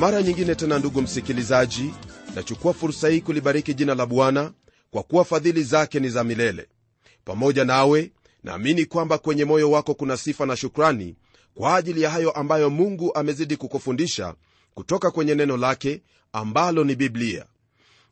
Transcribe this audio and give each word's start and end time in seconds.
mara 0.00 0.22
nyingine 0.22 0.54
tena 0.54 0.78
ndugu 0.78 1.02
msikilizaji 1.02 1.94
nachukua 2.34 2.74
fursa 2.74 3.08
hii 3.08 3.20
kulibariki 3.20 3.74
jina 3.74 3.94
la 3.94 4.06
bwana 4.06 4.52
kwa 4.90 5.02
kuwa 5.02 5.24
fadhili 5.24 5.62
zake 5.62 6.00
ni 6.00 6.08
za 6.08 6.24
milele. 6.24 6.68
Pamoja 7.24 7.64
nawe 7.64 8.12
naamini 8.44 8.84
kwamba 8.84 9.18
kwenye 9.18 9.44
moyo 9.44 9.70
wako 9.70 9.94
kuna 9.94 10.16
sifa 10.16 10.46
na 10.46 10.56
shukrani 10.56 11.16
kwa 11.54 11.76
ajili 11.76 12.02
ya 12.02 12.10
hayo 12.10 12.30
ambayo 12.30 12.70
mungu 12.70 13.14
amezidi 13.14 13.56
kukufundisha 13.56 14.34
kutoka 14.74 15.10
kwenye 15.10 15.34
neno 15.34 15.56
lake 15.56 16.02
ambalo 16.32 16.84
ni 16.84 16.94
biblia. 16.96 17.46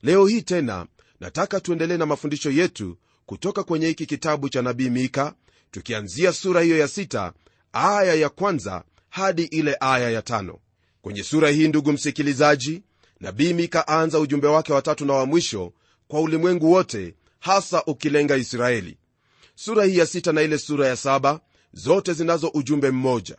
Leo 0.02 0.26
hii 0.26 0.42
tena 0.42 0.86
nataka 1.20 1.60
tuendelee 1.60 1.96
na 1.96 2.06
mafundisho 2.06 2.50
yetu 2.50 2.96
kutoka 3.26 3.62
kwenye 3.62 3.86
hiki 3.86 4.06
kitabu 4.06 4.48
cha 4.48 4.62
nabii 4.62 4.90
mika 4.90 5.34
tukianzia 5.70 6.32
sura 6.32 6.60
hiyo 6.60 6.78
ya 6.78 6.88
sita 6.88 7.32
aya 7.72 8.14
ya 8.14 8.28
kwanza 8.28 8.84
hadi 9.08 9.42
ile 9.44 9.76
aya 9.80 10.10
ya 10.10 10.22
tano 10.22 10.58
kwenye 11.02 11.22
sura 11.24 11.50
hii 11.50 11.68
ndugu 11.68 11.92
msikilizaji 11.92 12.82
nabii 13.20 13.52
mika 13.52 13.88
aanza 13.88 14.18
ujumbe 14.20 14.46
wake 14.48 14.72
watatu 14.72 15.04
na 15.04 15.12
wa 15.14 15.26
mwisho 15.26 15.72
kwa 16.08 16.20
ulimwengu 16.20 16.72
wote 16.72 17.14
hasa 17.40 17.84
ukilenga 17.84 18.36
israeli. 18.36 18.98
Sura 19.54 19.84
hii 19.84 19.98
ya 19.98 20.06
sita 20.06 20.32
na 20.32 20.42
ile 20.42 20.58
sura 20.58 20.86
ya 20.86 20.96
saba 20.96 21.40
zote 21.72 22.12
zinazo 22.12 22.48
ujumbe 22.54 22.90
mmoja. 22.90 23.36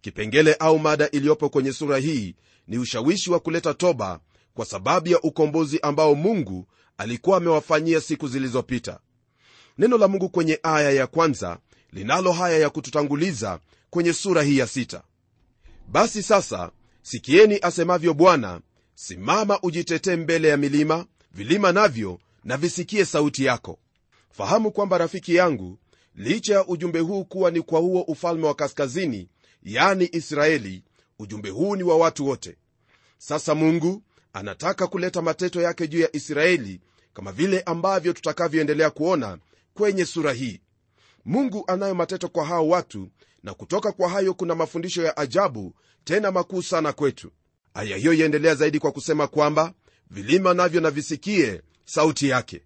Kipengele 0.00 0.54
au 0.54 0.78
mada 0.78 1.10
iliyopo 1.10 1.48
kwenye 1.48 1.72
sura 1.72 1.98
hii 1.98 2.34
ni 2.68 2.78
ushawishi 2.78 3.30
wa 3.30 3.40
kuleta 3.40 3.74
toba 3.74 4.20
kwa 4.54 4.64
sababu 4.66 5.08
ya 5.08 5.20
ukombozi 5.20 5.80
ambao 5.80 6.14
mungu 6.14 6.66
alikuwa 6.98 7.36
amewafanyia 7.36 8.00
siku 8.00 8.28
zilizopita. 8.28 9.00
Neno 9.78 9.98
la 9.98 10.08
mungu 10.08 10.28
kwenye 10.28 10.58
aya 10.62 10.90
ya 10.90 11.06
kwanza 11.06 11.58
linalo 11.92 12.32
haya 12.32 12.58
ya 12.58 12.70
kututanguliza 12.70 13.58
kwenye 13.90 14.12
sura 14.12 14.42
hii 14.42 14.58
ya 14.58 14.66
sita. 14.66 15.02
Basi 15.88 16.22
sasa 16.22 16.70
sikieni 17.04 17.58
asemavyo 17.62 18.14
bwana 18.14 18.60
simama 18.94 19.58
ujitetee 19.62 20.16
mbele 20.16 20.48
ya 20.48 20.56
milima 20.56 21.06
vilima 21.32 21.72
navyo 21.72 22.20
na 22.44 22.56
visikie 22.56 23.04
sauti 23.04 23.44
yako. 23.44 23.78
Fahamu 24.30 24.70
kwamba 24.72 24.98
rafiki 24.98 25.34
yangu 25.34 25.78
licha 26.14 26.54
ya 26.54 26.66
ujumbe 26.66 26.98
huu 27.00 27.24
kuwa 27.24 27.50
ni 27.50 27.60
kwa 27.62 27.80
huo 27.80 28.02
ufalme 28.02 28.46
wa 28.46 28.54
kaskazini 28.54 29.28
yani 29.62 30.08
israeli 30.12 30.82
ujumbe 31.18 31.50
huu 31.50 31.76
ni 31.76 31.82
wa 31.82 31.96
watu 31.96 32.26
wote. 32.26 32.56
Sasa 33.18 33.54
mungu 33.54 34.02
anataka 34.32 34.86
kuleta 34.86 35.22
mateto 35.22 35.62
yake 35.62 35.88
juu 35.88 36.00
ya 36.00 36.16
israeli 36.16 36.80
kama 37.14 37.32
vile 37.32 37.60
ambavyo 37.60 38.12
tutakavyoendelea 38.12 38.90
kuona 38.90 39.38
kwenye 39.74 40.04
sura 40.04 40.32
hii. 40.32 40.60
Mungu 41.24 41.64
anayo 41.66 41.94
mateto 41.94 42.28
kwa 42.28 42.44
hao 42.44 42.68
watu 42.68 43.08
na 43.44 43.54
kutoka 43.54 43.92
kwa 43.92 44.08
hayo 44.08 44.34
kuna 44.34 44.54
mafundisho 44.54 45.02
ya 45.02 45.16
ajabu 45.16 45.74
tena 46.04 46.30
makuu 46.32 46.62
sana 46.62 46.92
kwetu. 46.92 47.30
Aya 47.74 47.96
hiyo 47.96 48.12
iendelea 48.12 48.54
zaidi 48.54 48.78
kwa 48.78 48.92
kusema 48.92 49.26
kwamba 49.26 49.72
vilima 50.10 50.54
navyo 50.54 50.80
na 50.80 50.90
visikie 50.90 51.62
sauti 51.84 52.28
yake. 52.28 52.62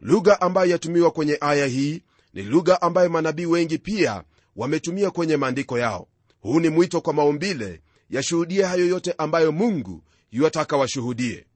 Lugha 0.00 0.40
ambayo 0.40 0.70
yatumiwa 0.70 1.10
kwenye 1.10 1.38
aya 1.40 1.66
hii 1.66 2.02
ni 2.34 2.42
lugha 2.42 2.82
ambayo 2.82 3.08
manabii 3.10 3.46
wengi 3.46 3.78
pia 3.78 4.24
wametumia 4.56 5.10
kwenye 5.10 5.36
maandiko 5.36 5.78
yao. 5.78 6.08
Huu 6.40 6.60
ni 6.60 6.68
mwito 6.68 7.00
kwa 7.00 7.12
maumbile 7.12 7.80
yashuhudie 8.10 8.62
hayo 8.64 8.86
yote 8.86 9.14
ambayo 9.18 9.52
mungu 9.52 10.02
yuwataka 10.30 10.76
washuhudie. 10.76 11.46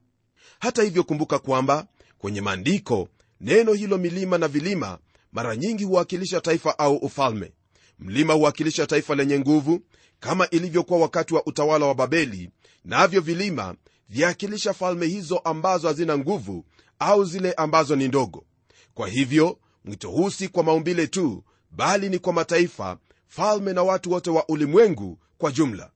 Hata 0.59 0.83
hivyo 0.83 1.03
kumbuka 1.03 1.39
kwamba 1.39 1.87
kwenye 2.17 2.41
maandiko 2.41 3.09
neno 3.41 3.73
hilo 3.73 3.97
milima 3.97 4.37
na 4.37 4.47
vilima 4.47 4.99
mara 5.31 5.55
nyingi 5.55 5.83
huwakilisha 5.83 6.41
taifa 6.41 6.79
au 6.79 6.95
ufalme 6.95 7.51
mlima 7.99 8.33
huwakilisha 8.33 8.87
taifa 8.87 9.15
lenye 9.15 9.39
nguvu 9.39 9.81
kama 10.19 10.49
ilivyokuwa 10.49 10.99
wakati 10.99 11.33
wa 11.33 11.45
utawala 11.45 11.85
wa 11.85 11.95
babeli. 11.95 12.49
Navyo 12.85 13.19
na 13.19 13.25
vilima 13.25 13.75
vyakilisha 14.09 14.73
falme 14.73 15.05
hizo 15.05 15.37
ambazo 15.37 15.87
hazina 15.87 16.17
nguvu 16.17 16.65
au 16.99 17.25
zile 17.25 17.53
ambazo 17.53 17.95
ni 17.95 18.07
ndogo. 18.07 18.45
Kwa 18.93 19.07
hivyo 19.07 19.59
mwito 19.85 20.09
huu 20.09 20.29
si 20.29 20.47
kwa 20.47 20.63
maumbile 20.63 21.07
tu 21.07 21.43
bali 21.71 22.09
ni 22.09 22.19
kwa 22.19 22.33
mataifa 22.33 22.97
falme 23.27 23.73
na 23.73 23.83
watu 23.83 24.11
wote 24.11 24.29
wa 24.29 24.49
ulimwengu 24.49 25.19
kwa 25.37 25.51
jumla. 25.51 25.91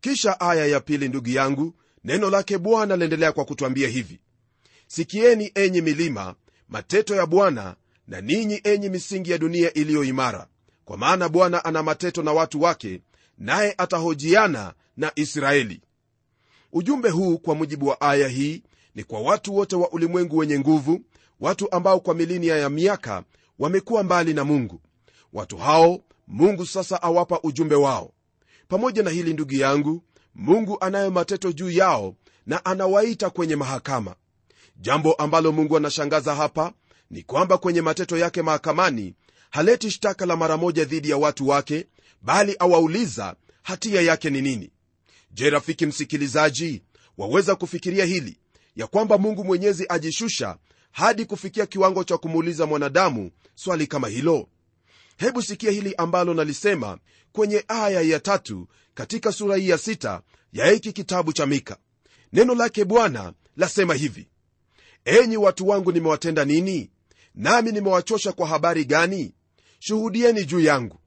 Kisha 0.00 0.40
aya 0.40 0.66
ya 0.66 0.80
pili 0.80 1.08
ndugu 1.08 1.28
yangu 1.28 1.74
neno 2.04 2.30
lake 2.30 2.58
bwana 2.58 2.96
laendelea 2.96 3.32
kwa 3.32 3.44
kutwambia 3.44 3.88
hivi. 3.88 4.20
Sikieni 4.86 5.52
enyi 5.54 5.80
milima 5.80 6.34
mateto 6.68 7.14
ya 7.14 7.26
bwana 7.26 7.76
na 8.08 8.20
ninyi 8.20 8.60
enyi 8.64 8.88
misingi 8.88 9.30
ya 9.30 9.38
dunia 9.38 9.72
iliyo 9.74 10.04
imara 10.04 10.46
kwa 10.84 10.96
maana 10.96 11.28
bwana 11.28 11.64
ana 11.64 11.82
mateto 11.82 12.22
na 12.22 12.32
watu 12.32 12.62
wake 12.62 13.00
naye 13.38 13.74
atahojiana 13.78 14.74
na 14.96 15.12
israeli. 15.14 15.80
Ujumbe 16.72 17.08
huu 17.10 17.38
kwa 17.38 17.54
mujibu 17.54 17.86
wa 17.86 18.00
aya 18.00 18.28
hii 18.28 18.62
ni 18.94 19.04
kwa 19.04 19.20
watu 19.20 19.56
wote 19.56 19.76
wa 19.76 19.90
ulimwengu 19.90 20.36
wenye 20.36 20.58
nguvu 20.58 21.00
watu 21.40 21.72
ambao 21.72 22.00
kwa 22.00 22.14
milinia 22.14 22.56
ya 22.56 22.68
miaka 22.70 23.24
wamekuwa 23.58 24.02
mbali 24.02 24.34
na 24.34 24.44
mungu. 24.44 24.80
Watu 25.32 25.56
hao 25.56 26.00
mungu 26.28 26.66
sasa 26.66 27.02
awapa 27.02 27.40
ujumbe 27.42 27.74
wao. 27.74 28.12
Pamoja 28.68 29.02
na 29.02 29.10
hili 29.10 29.32
ndugu 29.32 29.54
yangu 29.54 30.02
mungu 30.34 30.76
anayo 30.80 31.10
mateto 31.10 31.52
juu 31.52 31.70
yao 31.70 32.14
na 32.46 32.64
anawaita 32.64 33.30
kwenye 33.30 33.56
mahakama. 33.56 34.14
Jambo 34.76 35.12
ambalo 35.12 35.52
mungu 35.52 35.76
anashangaza 35.76 36.34
hapa 36.34 36.72
ni 37.10 37.22
kwamba 37.22 37.58
kwenye 37.58 37.82
mateto 37.82 38.18
yake 38.18 38.42
mahakamani 38.42 39.14
haleti 39.52 39.90
shtaka 39.90 40.26
la 40.26 40.36
mara 40.36 40.56
moja 40.56 40.84
dhidi 40.84 41.10
ya 41.10 41.16
watu 41.16 41.48
wake 41.48 41.86
bali 42.22 42.56
awauliza 42.58 43.36
hatia 43.62 44.00
yake 44.00 44.30
ni 44.30 44.40
nini? 44.42 44.70
Je 45.30 45.50
rafiki 45.50 45.86
msikilizaji 45.86 46.82
waweza 47.18 47.54
kufikiria 47.54 48.04
hili? 48.04 48.38
Ya 48.76 48.86
kwamba 48.86 49.18
mungu 49.18 49.44
mwenyezi 49.44 49.86
ajishusha 49.88 50.56
hadi 50.92 51.24
kufikia 51.24 51.66
kiwango 51.66 52.04
cha 52.04 52.18
kumuuliza 52.18 52.66
mwanadamu 52.66 53.30
swali 53.54 53.86
kama 53.86 54.08
hilo? 54.08 54.48
Hebu 55.16 55.42
sikia 55.42 55.70
hili 55.70 55.94
ambalo 55.94 56.34
nalisema 56.34 56.98
kwenye 57.32 57.64
aya 57.68 58.00
ya 58.00 58.20
tatu 58.20 58.68
katika 58.94 59.32
sura 59.32 59.56
hii 59.56 59.68
ya 59.68 59.78
sita 59.78 60.22
ya 60.52 60.66
hiki 60.70 60.92
kitabu 60.92 61.32
cha 61.32 61.46
mika. 61.46 61.76
Neno 62.32 62.54
lake 62.54 62.84
bwana 62.84 63.32
lasema 63.56 63.94
hivi 63.94 64.28
enyi 65.04 65.36
watu 65.36 65.68
wangu 65.68 65.92
nimewatenda 65.92 66.44
nini? 66.44 66.90
Nami 67.34 67.72
nimewachosha 67.72 68.32
kwa 68.32 68.46
habari 68.46 68.84
gani 68.84 69.34
shuhudieni 69.84 70.44
juu 70.44 70.60
yangu. 70.60 70.98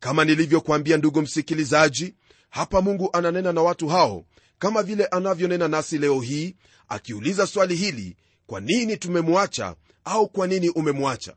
Kama 0.00 0.24
nilivyokuambia 0.24 0.96
ndugu 0.96 1.22
msikilizaji 1.22 2.14
hapa 2.50 2.80
mungu 2.82 3.10
ananena 3.12 3.52
na 3.52 3.62
watu 3.62 3.88
hao 3.88 4.24
kama 4.58 4.82
vile 4.82 5.06
anavyonena 5.06 5.68
nasi 5.68 5.98
leo 5.98 6.20
hii 6.20 6.56
akiuliza 6.88 7.46
swali 7.46 7.76
hili 7.76 8.16
kwa 8.46 8.60
nini 8.60 8.96
tumemwacha 8.96 9.76
au 10.04 10.28
kwa 10.28 10.46
nini 10.46 10.68
umemwacha? 10.68 11.36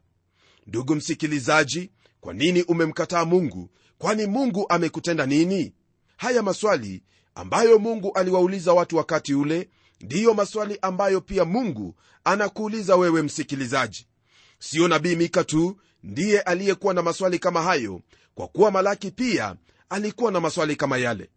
Ndugu 0.67 0.95
msikilizaji 0.95 1.91
kwa 2.21 2.33
nini 2.33 2.63
umemkataa 2.63 3.25
mungu? 3.25 3.69
Kwani 3.97 4.25
mungu 4.25 4.65
amekutenda 4.69 5.25
nini? 5.25 5.73
Haya 6.17 6.43
maswali 6.43 7.03
ambayo 7.35 7.79
mungu 7.79 8.11
aliwauliza 8.13 8.73
watu 8.73 8.97
wakati 8.97 9.33
ule 9.33 9.69
ndiyo 10.01 10.33
maswali 10.33 10.77
ambayo 10.81 11.21
pia 11.21 11.45
mungu 11.45 11.95
anakuuliza 12.23 12.95
wewe 12.95 13.21
msikilizaji. 13.21 14.07
Siyo 14.59 14.87
nabii 14.87 15.15
mika 15.15 15.43
tu 15.43 15.77
ndiye 16.05 16.41
aliyekuwa 16.41 16.93
na 16.93 17.01
maswali 17.01 17.39
kama 17.39 17.61
hayo 17.61 18.01
kwa 18.35 18.47
kuwa 18.47 18.71
malaki 18.71 19.11
pia 19.11 19.55
alikuwa 19.89 20.31
na 20.31 20.39
maswali 20.39 20.75
kama 20.75 20.97
yale. 20.97 21.29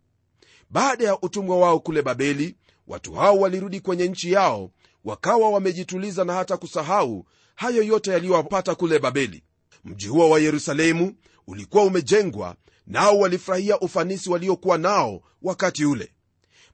Baada 0.70 1.04
ya 1.04 1.20
utumwa 1.20 1.58
wao 1.58 1.80
kule 1.80 2.02
babeli 2.02 2.56
watu 2.86 3.12
hao 3.12 3.38
walirudi 3.38 3.80
kwenye 3.80 4.08
nchi 4.08 4.32
yao 4.32 4.70
wakawa 5.04 5.50
wamejituliza 5.50 6.24
na 6.24 6.32
hata 6.34 6.56
kusahau 6.56 7.26
hayo 7.54 7.82
yote 7.82 8.10
yaliyowapata 8.10 8.74
kule 8.74 8.98
babeli. 8.98 9.42
Mji 9.84 10.06
huo 10.08 10.30
wa 10.30 10.40
yerusalemu 10.40 11.14
ulikuwa 11.46 11.84
umejengwa 11.84 12.56
nao 12.86 13.18
walifurahia 13.18 13.80
ufanisi 13.80 14.30
waliokuwa 14.30 14.78
nao 14.78 15.22
wakati 15.42 15.84
ule. 15.84 16.12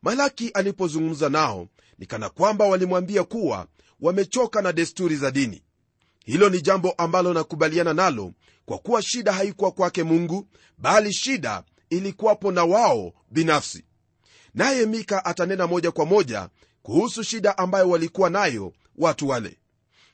Malaki 0.02 0.48
alipozungumza 0.48 1.28
nao 1.28 1.68
ni 1.98 2.06
kana 2.06 2.28
kwamba 2.28 2.64
walimwambia 2.66 3.24
kuwa 3.24 3.66
wamechoka 4.00 4.62
na 4.62 4.72
desturi 4.72 5.16
za 5.16 5.30
dini 5.30 5.62
hilo 6.24 6.48
ni 6.48 6.60
jambo 6.60 6.90
ambalo 6.90 7.32
nakubaliana 7.34 7.94
nalo 7.94 8.32
kwa 8.66 8.78
kuwa 8.78 9.02
shida 9.02 9.32
haikuwa 9.32 9.70
kwake 9.72 10.02
mungu 10.02 10.46
bali 10.78 11.12
shida 11.12 11.62
ilikuwapo 11.90 12.52
na 12.52 12.64
wao 12.64 13.12
binafsi. 13.30 13.84
Naye 14.54 14.86
mika 14.86 15.24
atanena 15.24 15.66
moja 15.66 15.90
kwa 15.90 16.04
moja 16.06 16.48
kuhusu 16.82 17.22
shida 17.24 17.58
ambayo 17.58 17.88
walikuwa 17.90 18.30
nayo 18.30 18.72
watu 18.96 19.28
wale. 19.28 19.58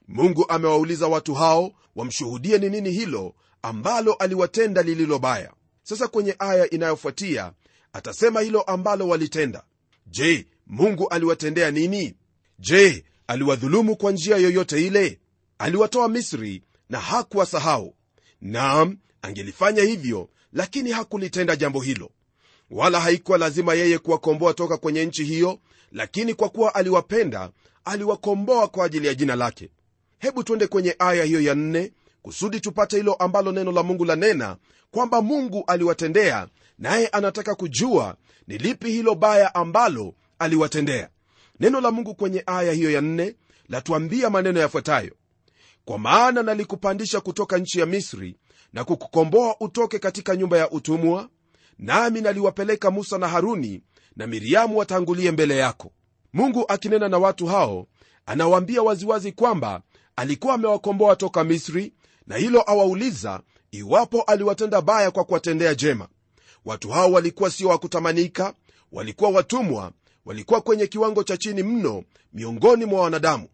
Mungu 0.09 0.45
amewauliza 0.49 1.07
watu 1.09 1.35
hao 1.35 1.73
wamshuhudie 1.97 2.59
ni 2.59 2.69
nini 2.71 2.91
hilo 2.91 3.35
ambalo 3.63 4.13
aliwatenda 4.15 4.83
lililo 4.83 5.19
baya. 5.19 5.53
Sasa 5.83 6.09
kwenye 6.09 6.37
aya 6.39 6.71
inayofuatia 6.71 7.53
atasema 7.93 8.41
hilo 8.41 8.63
ambalo 8.63 9.09
walitenda. 9.09 9.65
Je 10.07 10.47
mungu 10.67 11.09
aliwatendea 11.09 11.71
nini? 11.71 12.15
Je 12.59 13.05
aliwadhulumu 13.27 13.97
kwa 13.97 14.13
njia 14.13 14.37
yoyote 14.37 14.87
ile 14.87 15.21
aliwatoa 15.61 16.09
misri 16.09 16.63
na 16.89 17.01
hakuwasahau. 17.01 17.95
Naam 18.41 18.97
angelifanya 19.23 19.83
hivyo 19.83 20.29
lakini 20.53 20.91
hakulitenda 20.91 21.57
jambo 21.57 21.81
hilo. 21.81 22.11
Wala 22.71 23.01
haikuwa 23.01 23.39
lazima 23.39 23.75
yeye 23.75 23.99
kuwakomboa 23.99 24.55
toka 24.55 24.77
kwenye 24.77 25.05
nchi 25.07 25.25
hiyo 25.25 25.59
lakini 25.93 26.35
kwa 26.35 26.49
kuwa 26.49 26.75
aliwapenda 26.75 27.51
aliwakomboa 27.85 28.69
kwa 28.69 28.87
ajili 28.87 29.07
ya 29.07 29.15
jina 29.15 29.37
lake. 29.37 29.71
Hebu 30.19 30.43
twende 30.45 30.67
kwenye 30.67 30.97
aya 30.99 31.25
hiyo 31.25 31.41
ya 31.41 31.55
nne 31.55 31.93
kusudi 32.23 32.61
tupate 32.61 32.97
hilo 32.97 33.15
ambalo 33.15 33.53
neno 33.53 33.73
la 33.73 33.83
mungu 33.83 34.05
lanena 34.05 34.57
kwamba 34.91 35.23
mungu 35.23 35.65
aliwatendea 35.67 36.49
naye 36.79 37.07
anataka 37.09 37.55
kujua 37.55 38.17
ni 38.47 38.59
lipi 38.59 38.91
hilo 38.91 39.15
baya 39.15 39.55
ambalo 39.55 40.15
aliwatendea. 40.39 41.09
Neno 41.61 41.81
la 41.81 41.91
mungu 41.91 42.15
kwenye 42.15 42.43
aya 42.47 42.73
hiyo 42.73 42.91
ya 42.91 43.01
nne 43.01 43.35
latuambia 43.69 44.31
maneno 44.31 44.61
yafuatayo 44.61 45.15
kwa 45.91 45.99
maana 45.99 46.43
nalikupandisha 46.43 47.21
kutoka 47.21 47.59
nchi 47.59 47.81
ya 47.81 47.87
misri 47.87 48.37
na 48.73 48.85
kukukomboa 48.85 49.57
utoke 49.61 49.99
katika 49.99 50.37
nyumba 50.37 50.59
ya 50.59 50.71
utumwa 50.71 51.29
nami 51.79 52.21
naliwapeleka 52.21 52.91
musa 52.91 53.19
na 53.19 53.29
haruni 53.29 53.83
na 54.17 54.27
miriamu 54.27 54.79
watangulie 54.79 55.31
mbele 55.31 55.57
yako. 55.57 55.93
Mungu 56.33 56.65
akinena 56.69 57.09
na 57.09 57.19
watu 57.19 57.47
hao 57.47 57.87
anawaambia 58.27 58.83
waziwazi 58.83 59.33
kwamba 59.33 59.83
alikuwa 60.17 60.55
amewakomboa 60.55 61.17
toka 61.17 61.45
misri 61.45 61.93
na 62.27 62.37
hilo 62.37 62.65
awauliza 62.71 63.41
iwapo 63.71 64.23
aliwatenda 64.23 64.81
baya 64.81 65.11
kwa 65.11 65.25
kuwatendea 65.25 65.75
jema. 65.75 66.09
Watu 66.65 66.91
hao 66.91 67.13
walikuwa 67.13 67.51
sio 67.51 67.69
wakutamanika 67.69 68.55
walikuwa 68.93 69.31
watumwa 69.31 69.93
walikuwa 70.25 70.61
kwenye 70.61 70.87
kiwango 70.87 71.23
cha 71.23 71.37
chini 71.37 71.63
mno 71.63 72.05
miongoni 72.33 72.85
mwa 72.85 73.01
wanadamu. 73.01 73.49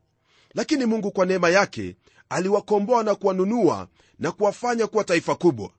Lakini 0.54 0.86
mungu 0.86 1.10
kwa 1.12 1.26
neema 1.26 1.48
yake 1.50 1.96
aliwakomboa 2.28 3.02
na 3.02 3.14
kuwanunua 3.14 3.88
na 4.18 4.32
kuwafanya 4.32 4.86
kuwa 4.86 5.04
taifa 5.04 5.34
kubwa. 5.34 5.70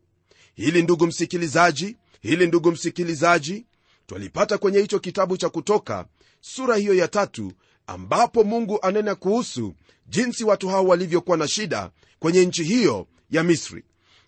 Hili 0.56 0.82
ndugu 0.84 1.08
msikilizaji 1.08 1.98
hili 2.22 2.48
ndugu 2.48 2.72
msikilizaji 2.72 3.66
twalipata 4.08 4.58
kwenye 4.58 4.80
hicho 4.80 5.00
kitabu 5.00 5.38
cha 5.38 5.50
kutoka 5.50 6.06
sura 6.42 6.76
hiyo 6.76 6.94
ya 6.94 7.08
tatu 7.08 7.52
ambapo 7.88 8.44
mungu 8.44 8.80
anena 8.82 9.16
kuhusu 9.16 9.74
jinsi 10.08 10.44
watu 10.44 10.68
hao 10.70 10.86
walivyokuwa 10.88 11.38
na 11.38 11.48
shida 11.48 11.92
kwenye 12.20 12.46
nchi 12.46 12.64
hiyo 12.64 13.08
ya 13.30 13.44
misri. 13.44 13.84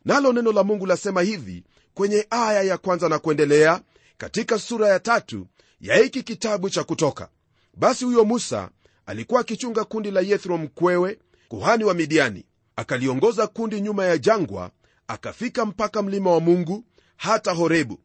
Nalo 0.06 0.34
neno 0.34 0.52
la 0.52 0.64
mungu 0.64 0.86
lasema 0.86 1.22
hivi 1.22 1.64
kwenye 1.94 2.28
aya 2.30 2.62
ya 2.64 2.78
kwanza 2.78 3.10
na 3.10 3.20
kuendelea 3.20 3.82
katika 4.18 4.60
sura 4.60 4.88
ya 4.88 5.00
tatu 5.00 5.48
ya 5.82 5.96
hiki 5.98 6.24
kitabu 6.24 6.70
cha 6.70 6.84
kutoka. 6.84 7.30
Basi 7.74 8.06
huyo 8.06 8.26
musa 8.26 8.70
alikuwa 9.06 9.42
akichunga 9.42 9.84
kundi 9.84 10.12
la 10.12 10.22
yethro 10.22 10.58
mkwewe 10.58 11.20
kuhani 11.50 11.84
wa 11.84 11.94
midiani 11.94 12.46
akaliongoza 12.76 13.48
kundi 13.48 13.82
nyuma 13.82 14.06
ya 14.06 14.18
jangwa 14.18 14.72
akafika 15.08 15.66
mpaka 15.66 16.02
mlima 16.02 16.32
wa 16.32 16.40
mungu 16.40 16.84
hata 17.18 17.52
horebu. 17.52 18.00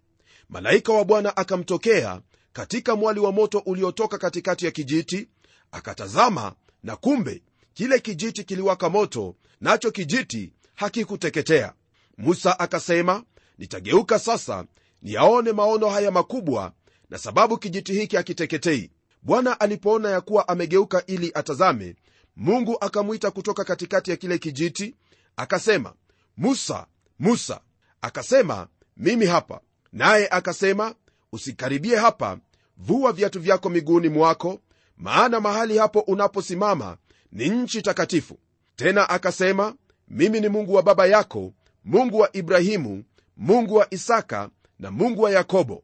Malaika 0.49 0.93
wa 0.93 1.05
bwana 1.05 1.37
akamtokea 1.37 2.20
katika 2.52 2.96
mwali 2.96 3.20
wa 3.20 3.32
moto 3.32 3.58
uliotoka 3.58 4.19
katikati 4.19 4.64
ya 4.64 4.70
kijiti 4.70 5.29
akatazama 5.73 6.55
na 6.82 6.96
kumbe 6.96 7.43
kile 7.75 7.99
kijiti 8.00 8.44
kiliwaka 8.44 8.88
moto 8.91 9.35
nacho 9.61 9.91
kijiti 9.91 10.52
hakikuteketea. 10.75 11.73
Musa 12.19 12.58
akasema 12.61 13.25
nitageuka 13.58 14.19
sasa 14.19 14.64
niyaone 15.02 15.52
maono 15.52 15.88
haya 15.88 16.11
makubwa 16.11 16.73
na 17.11 17.19
sababu 17.19 17.58
kijiti 17.58 17.93
hiki 17.93 18.17
hakiteketei. 18.17 18.91
Bwana 19.23 19.61
alipoona 19.61 20.11
ya 20.11 20.20
kuwa 20.20 20.49
amegeuka 20.49 21.06
ili 21.06 21.31
atazame 21.35 21.94
mungu 22.36 22.76
akamwita 22.81 23.31
kutoka 23.31 23.64
katikati 23.64 24.10
ya 24.10 24.16
kile 24.16 24.38
kijiti 24.38 24.94
akasema 25.36 25.92
musa 26.36 26.86
musa. 27.19 27.60
Akasema 28.00 28.69
mimi 28.96 29.26
hapa. 29.26 29.60
Naye 29.92 30.28
akasema 30.31 30.94
usikaribie 31.32 31.96
hapa 31.96 32.38
vua 32.76 33.12
viatu 33.12 33.40
vyako 33.40 33.69
miguuni 33.70 34.08
mwako 34.08 34.60
maana 34.96 35.40
mahali 35.40 35.78
hapo 35.78 36.00
unaposimama 36.00 36.96
ni 37.32 37.48
nchi 37.48 37.82
takatifu. 37.82 38.38
Tena 38.76 39.08
akasema 39.08 39.75
mimi 40.08 40.40
ni 40.40 40.48
mungu 40.48 40.75
wa 40.75 40.82
baba 40.82 41.06
yako 41.06 41.52
mungu 41.84 42.19
wa 42.19 42.36
ibrahimu 42.36 43.04
mungu 43.36 43.75
wa 43.75 43.94
isaka 43.94 44.50
na 44.78 44.90
mungu 44.90 45.22
wa 45.22 45.31
yakobo. 45.31 45.82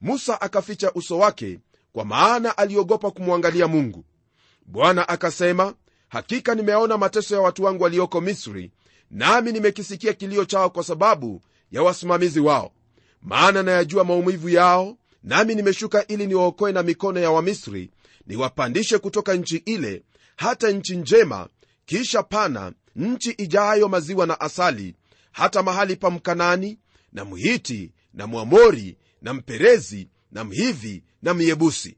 Musa 0.00 0.40
akaficha 0.40 0.92
uso 0.92 1.18
wake 1.18 1.60
kwa 1.92 2.04
maana 2.04 2.58
aliogopa 2.58 3.10
kumwangalia 3.10 3.68
mungu. 3.68 4.04
Bwana 4.66 5.08
akasema 5.08 5.74
hakika 6.12 6.54
nimeona 6.54 6.98
mateso 6.98 7.34
ya 7.34 7.40
watu 7.40 7.64
wangu 7.64 7.82
walioko 7.82 8.20
misri 8.20 8.70
nami 9.10 9.52
nimekisikia 9.52 10.12
kilio 10.12 10.44
chao 10.44 10.70
kwa 10.70 10.84
sababu 10.84 11.42
ya 11.70 11.82
wasimamizi 11.82 12.40
wao. 12.40 12.72
Maana 13.22 13.62
nayajua 13.62 14.04
maumivu 14.04 14.48
yao 14.48 14.96
nami 15.22 15.54
nimeshuka 15.54 16.06
ili 16.06 16.26
niwaokoe 16.26 16.72
na 16.72 16.82
mikono 16.82 17.20
ya 17.20 17.30
wamisri 17.30 17.90
niwapandishe 18.26 18.98
kutoka 18.98 19.34
nchi 19.34 19.56
ile 19.56 20.02
hata 20.36 20.70
nchi 20.70 20.96
njema 20.96 21.48
kisha 21.86 22.22
pana 22.22 22.72
nchi 22.96 23.30
ijayo 23.30 23.88
maziwa 23.88 24.26
na 24.26 24.40
asali 24.40 24.94
hata 25.32 25.62
mahali 25.62 25.96
pa 25.96 26.10
mkanani 26.10 26.78
na 27.12 27.24
mhiti 27.24 27.92
na 28.14 28.26
mwamori 28.26 28.96
na 29.22 29.34
mperezi 29.34 30.08
na 30.32 30.44
mhivi 30.44 31.04
na 31.22 31.34
myebusi. 31.34 31.96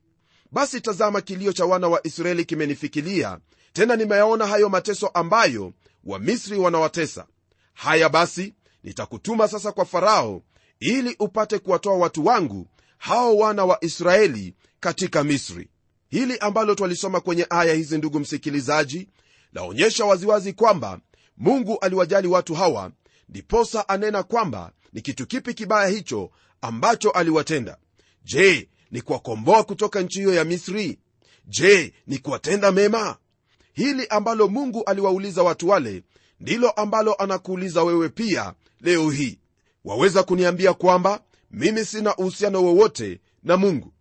Basi 0.52 0.80
tazama 0.80 1.20
kilio 1.20 1.52
cha 1.52 1.64
wana 1.64 1.88
wa 1.88 2.06
israeli 2.06 2.44
kimenifikilia 2.44 3.38
tena 3.74 3.96
nimeyaona 3.96 4.46
hayo 4.46 4.68
mateso 4.68 5.06
ambayo 5.06 5.72
wamisri 6.04 6.58
wanawatesa. 6.58 7.26
Haya 7.74 8.08
basi 8.08 8.54
nitakutuma 8.82 9.48
sasa 9.48 9.72
kwa 9.72 9.84
farao 9.84 10.42
ili 10.80 11.16
upate 11.18 11.58
kuwatoa 11.58 11.94
watu 11.96 12.26
wangu 12.26 12.68
hao 12.98 13.36
wana 13.36 13.64
wa 13.64 13.84
israeli 13.84 14.54
katika 14.80 15.24
misri. 15.24 15.68
Hili 16.08 16.38
ambalo 16.38 16.74
twalisoma 16.74 17.20
kwenye 17.20 17.46
aya 17.50 17.74
hizi 17.74 17.98
ndugu 17.98 18.20
msikilizaji 18.20 19.08
laonyesha 19.52 20.04
waziwazi 20.04 20.52
kwamba 20.52 21.00
mungu 21.36 21.78
aliwajali 21.80 22.28
watu 22.28 22.54
hawa 22.54 22.92
ndiposa 23.28 23.88
anena 23.88 24.22
kwamba 24.22 24.72
ni 24.92 25.00
kitu 25.00 25.26
kipi 25.26 25.54
kibaya 25.54 25.88
hicho 25.88 26.30
ambacho 26.60 27.10
aliwatenda. 27.10 27.76
Je 28.24 28.68
ni 28.90 29.02
kuwakomboa 29.02 29.64
kutoka 29.64 30.00
nchi 30.00 30.18
hiyo 30.18 30.34
ya 30.34 30.44
misri? 30.44 30.98
Je 31.46 31.94
ni 32.06 32.18
kuwatenda 32.18 32.72
mema 32.72 33.16
hili 33.74 34.06
ambalo 34.06 34.48
mungu 34.48 34.84
aliwauliza 34.84 35.42
watu 35.42 35.68
wale 35.68 36.02
ndilo 36.40 36.70
ambalo 36.70 37.14
anakuuliza 37.14 37.82
wewe 37.84 38.08
pia 38.08 38.54
leo 38.80 39.10
hii. 39.10 39.38
Waweza 39.84 40.22
kuniambia 40.22 40.74
kwamba 40.74 41.20
mimi 41.50 41.84
sina 41.84 42.16
uhusiano 42.16 42.62
wowote 42.64 43.20
na 43.42 43.56
mungu? 43.56 43.92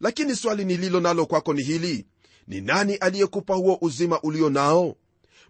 Lakini 0.00 0.36
swali 0.36 0.64
nililo 0.64 1.00
nalo 1.00 1.26
kwako 1.26 1.54
ni 1.54 1.62
hili. 1.62 2.06
Ni 2.46 2.60
nani 2.60 2.94
aliyekupa 2.94 3.54
huo 3.54 3.78
uzima 3.80 4.20
ulio 4.22 4.50
nao? 4.50 4.96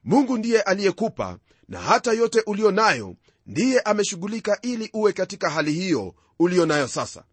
Mungu 0.04 0.38
ndiye 0.38 0.60
aliyekupa 0.62 1.38
na 1.68 1.80
hata 1.80 2.12
yote 2.12 2.42
ulio 2.46 2.70
nayo 2.70 3.16
ndiye 3.46 3.80
ameshughulika 3.80 4.58
ili 4.62 4.90
uwe 4.92 5.12
katika 5.12 5.50
hali 5.50 5.72
hiyo 5.72 6.14
ulio 6.38 6.66
nayo 6.66 6.88
sasa. 6.88 7.24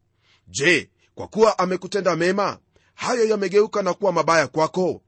Je 0.48 0.90
kwa 1.16 1.28
kuwa 1.28 1.60
amekutenda 1.60 2.16
mema 2.16 2.58
hayo 2.94 3.26
yamegeuka 3.28 3.82
na 3.82 3.94
kuwa 3.94 4.12
mabaya 4.12 4.48
kwako 4.48 5.02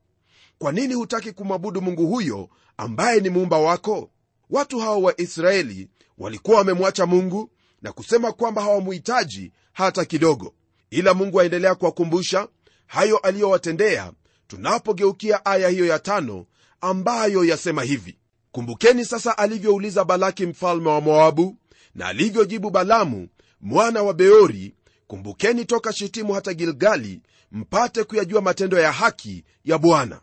kwa 0.62 0.72
nini 0.72 0.94
hutaki 0.94 1.32
kumwabudu 1.32 1.82
mungu 1.82 2.08
huyo 2.08 2.50
ambaye 2.77 3.20
ni 3.20 3.30
muumba 3.30 3.58
wako? 3.58 4.10
Watu 4.50 4.80
hao 4.80 5.01
wa 5.01 5.22
israeli 5.22 5.88
walikuwa 6.18 6.58
wamemwacha 6.58 7.06
mungu 7.06 7.51
na 7.82 7.91
kusema 7.91 8.32
kwamba 8.32 8.62
hawamuhitaji 8.62 9.51
hata 9.74 10.06
kidogo. 10.06 10.53
Ila 10.89 11.13
mungu 11.13 11.41
aendelea 11.41 11.75
kuwakumbusha 11.75 12.48
hayo 12.88 13.18
aliyowatendea 13.18 14.12
tunapogeukia 14.48 15.46
aya 15.46 15.70
hiyo 15.70 15.86
ya 15.86 16.00
tano 16.00 16.46
ambayo 16.82 17.44
yasema 17.44 17.84
hivi. 17.84 18.18
Kumbukeni 18.51 19.06
sasa 19.06 19.38
alivyouliza 19.38 20.03
balaki 20.06 20.46
mfalme 20.46 20.89
wa 20.89 21.01
moabu 21.01 21.58
na 21.96 22.08
alivyojibu 22.08 22.70
balamu 22.70 23.27
mwana 23.62 24.03
wa 24.03 24.13
beori 24.13 24.75
kumbukeni 25.08 25.65
toka 25.65 25.94
shitimu 25.94 26.34
hata 26.34 26.53
gilgali 26.53 27.22
mpate 27.51 28.03
kuyajua 28.03 28.41
matendo 28.41 28.80
ya 28.80 28.91
haki 28.91 29.44
ya 29.65 29.77
bwana 29.77 30.22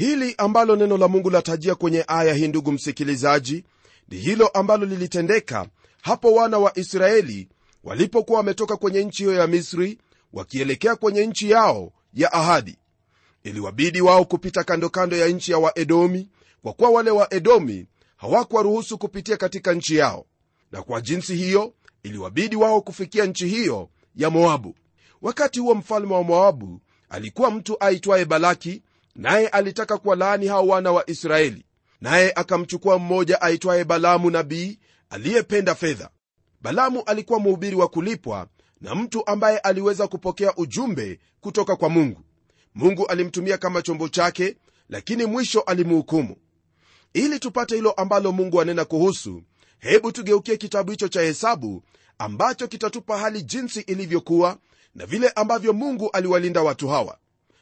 hili 0.00 0.34
ambalo 0.38 0.76
neno 0.76 0.96
la 0.96 1.08
mungu 1.08 1.30
latajia 1.30 1.74
kwenye 1.74 2.04
aya 2.08 2.34
hii 2.34 2.48
ndugu 2.48 2.72
msikilizaji 2.72 3.64
ni 4.08 4.18
hilo 4.18 4.48
ambalo 4.48 4.86
lilitendeka 4.86 5.66
hapo 6.02 6.32
wana 6.32 6.58
wa 6.58 6.78
israeli 6.78 7.48
walipokuwa 7.84 8.38
wametoka 8.38 8.76
kwenye 8.76 9.04
nchi 9.04 9.22
hiyo 9.22 9.34
ya 9.34 9.46
misri 9.46 9.98
wakielekea 10.32 10.96
kwenye 10.96 11.26
nchi 11.26 11.50
yao 11.50 11.92
ya 12.14 12.32
ahadi. 12.32 12.76
Iliwabidi 13.44 14.00
wao 14.00 14.24
kupita 14.24 14.64
kando 14.64 14.88
kando 14.90 15.16
ya 15.16 15.28
nchi 15.28 15.52
ya 15.52 15.58
waedomi 15.58 16.28
kwa 16.62 16.72
kuwa 16.72 16.90
wale 16.90 17.10
waedomi 17.10 17.86
hawakuwaruhusu 18.16 18.98
kupitia 18.98 19.36
katika 19.36 19.72
nchi 19.74 19.96
yao. 19.96 20.26
Na 20.72 20.82
kwa 20.82 21.00
jinsi 21.00 21.34
hiyo 21.36 21.74
iliwabidi 22.02 22.56
wao 22.56 22.80
kufikia 22.80 23.26
nchi 23.26 23.46
hiyo 23.48 23.88
ya 24.16 24.30
moabu. 24.30 24.74
Wakati 25.22 25.60
huo 25.60 25.74
mfalme 25.74 26.14
wa 26.14 26.22
moabu 26.22 26.80
alikuwa 27.08 27.50
mtu 27.50 27.76
aitwaye 27.84 28.24
balaki 28.24 28.82
naye 29.20 29.48
alitaka 29.48 29.98
kuwalaani 29.98 30.46
hao 30.46 30.66
wana 30.66 30.92
wa 30.92 31.10
israeli. 31.10 31.64
Naye 32.00 32.32
akamchukua 32.36 32.98
mmoja 32.98 33.40
aitwaye 33.42 33.84
balamu 33.84 34.30
nabii 34.30 34.78
aliyependa 35.10 35.74
fedha. 35.74 36.10
Balamu 36.60 37.02
alikuwa 37.06 37.40
mhubiri 37.40 37.76
wa 37.76 37.88
kulipwa 37.88 38.46
na 38.80 38.94
mtu 38.94 39.26
ambaye 39.26 39.58
aliweza 39.58 40.08
kupokea 40.08 40.56
ujumbe 40.56 41.18
kutoka 41.40 41.76
kwa 41.76 41.88
mungu. 41.88 42.20
Mungu 42.74 43.06
alimtumia 43.06 43.58
kama 43.58 43.82
chombo 43.82 44.08
chake 44.08 44.56
lakini 44.88 45.24
mwisho 45.24 45.60
alimhukumu. 45.60 46.36
Ili 47.12 47.38
tupate 47.38 47.74
hilo 47.74 47.90
ambalo 47.90 48.32
mungu 48.32 48.60
anena 48.60 48.84
kuhusu 48.84 49.42
hebu 49.78 50.12
tugeukie 50.12 50.56
kitabu 50.56 50.90
hicho 50.90 51.08
cha 51.08 51.20
hesabu 51.20 51.82
ambacho 52.18 52.68
kitatupa 52.68 53.18
hali 53.18 53.42
jinsi 53.42 53.80
ilivyokuwa 53.80 54.58
na 54.94 55.06
vile 55.06 55.28
ambavyo 55.28 55.72
mungu 55.72 56.10
aliwalinda 56.10 56.62
watu 56.62 56.88
hawa 56.88 57.18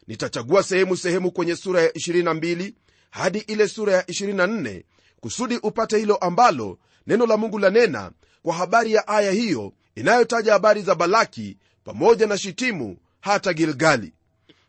nitachagua 0.09 0.63
sehemu 0.63 0.97
sehemu 0.97 1.31
kwenye 1.33 1.57
sura 1.57 1.83
ya 1.83 1.89
22 1.89 2.73
hadi 3.11 3.39
ile 3.39 3.69
sura 3.69 3.93
ya 3.93 4.03
24 4.03 4.83
kusudi 5.21 5.57
upate 5.57 5.99
hilo 5.99 6.17
ambalo 6.17 6.79
neno 7.07 7.27
la 7.27 7.37
mungu 7.37 7.59
lanena 7.59 8.11
kwa 8.43 8.55
habari 8.55 8.93
ya 8.93 9.09
aya 9.09 9.33
hiyo 9.33 9.73
inayotaja 9.95 10.53
habari 10.53 10.83
za 10.83 10.95
balaki 10.95 11.57
pamoja 11.85 12.27
na 12.27 12.39
shitimu 12.39 12.97
hata 13.21 13.53
gilgali. 13.53 14.13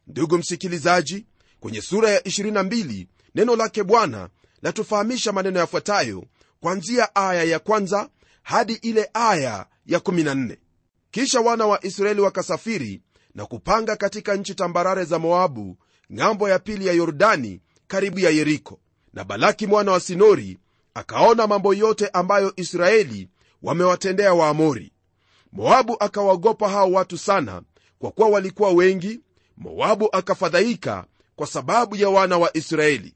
Ndugu 0.07 0.37
msikilizaji 0.37 1.25
kwenye 1.59 1.81
sura 1.81 2.09
ya 2.09 2.19
22 2.19 3.07
neno 3.35 3.55
lake 3.55 3.83
bwana 3.83 4.29
latufahamisha 4.61 5.31
maneno 5.31 5.59
yafuatayo 5.59 6.25
kwanzia 6.59 7.15
aya 7.15 7.43
ya 7.43 7.59
kwanza 7.59 8.09
hadi 8.43 8.73
ile 8.73 9.09
aya 9.13 9.65
ya 9.85 9.99
14 9.99 10.57
kisha 11.11 11.39
wana 11.39 11.65
wa 11.65 11.85
israeli 11.85 12.21
wakasafiri 12.21 13.01
na 13.35 13.45
kupanga 13.45 13.95
katika 13.95 14.35
nchi 14.35 14.55
tambarare 14.55 15.03
za 15.05 15.19
moabu 15.19 15.77
ng'ambo 16.13 16.49
ya 16.49 16.59
pili 16.59 16.87
ya 16.87 16.93
yordani 16.93 17.61
karibu 17.87 18.19
ya 18.19 18.29
yeriko. 18.29 18.79
Na 19.13 19.23
balaki 19.23 19.67
mwana 19.67 19.91
wa 19.91 19.99
sinori 19.99 20.57
akaona 20.93 21.47
mambo 21.47 21.73
yote 21.73 22.07
ambayo 22.07 22.53
israeli 22.55 23.29
wamewatendea 23.63 24.33
waamori. 24.33 24.91
Moabu 25.51 25.97
akawaogopa 25.99 26.69
hao 26.69 26.91
watu 26.91 27.17
sana 27.17 27.61
kwa 27.99 28.11
kuwa 28.11 28.29
walikuwa 28.29 28.71
wengi. 28.71 29.19
Moabu 29.57 30.09
akafadhaika 30.11 31.05
kwa 31.35 31.47
sababu 31.47 31.95
ya 31.95 32.09
wana 32.09 32.37
wa 32.37 32.57
israeli. 32.57 33.13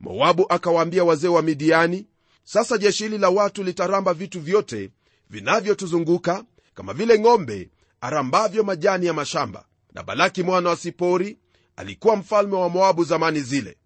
Moabu 0.00 0.46
akawaambia 0.48 1.04
wazee 1.04 1.28
wa 1.28 1.42
midiani 1.42 2.06
sasa 2.44 2.78
jeshi 2.78 3.02
hili 3.04 3.18
la 3.18 3.28
watu 3.28 3.62
litaramba 3.62 4.14
vitu 4.14 4.40
vyote 4.40 4.90
vinavyotuzunguka 5.30 6.44
kama 6.74 6.92
vile 6.92 7.18
ng'ombe 7.18 7.70
arambavyo 8.06 8.64
majani 8.64 9.06
ya 9.06 9.12
mashamba. 9.12 9.64
Na 9.94 10.02
balaki 10.02 10.42
mwana 10.42 10.70
wa 10.70 10.76
sipori 10.76 11.38
alikuwa 11.76 12.16
mfalme 12.16 12.56
wa 12.56 12.68
moabu 12.68 13.04
zamani 13.04 13.40
zile. 13.40 13.76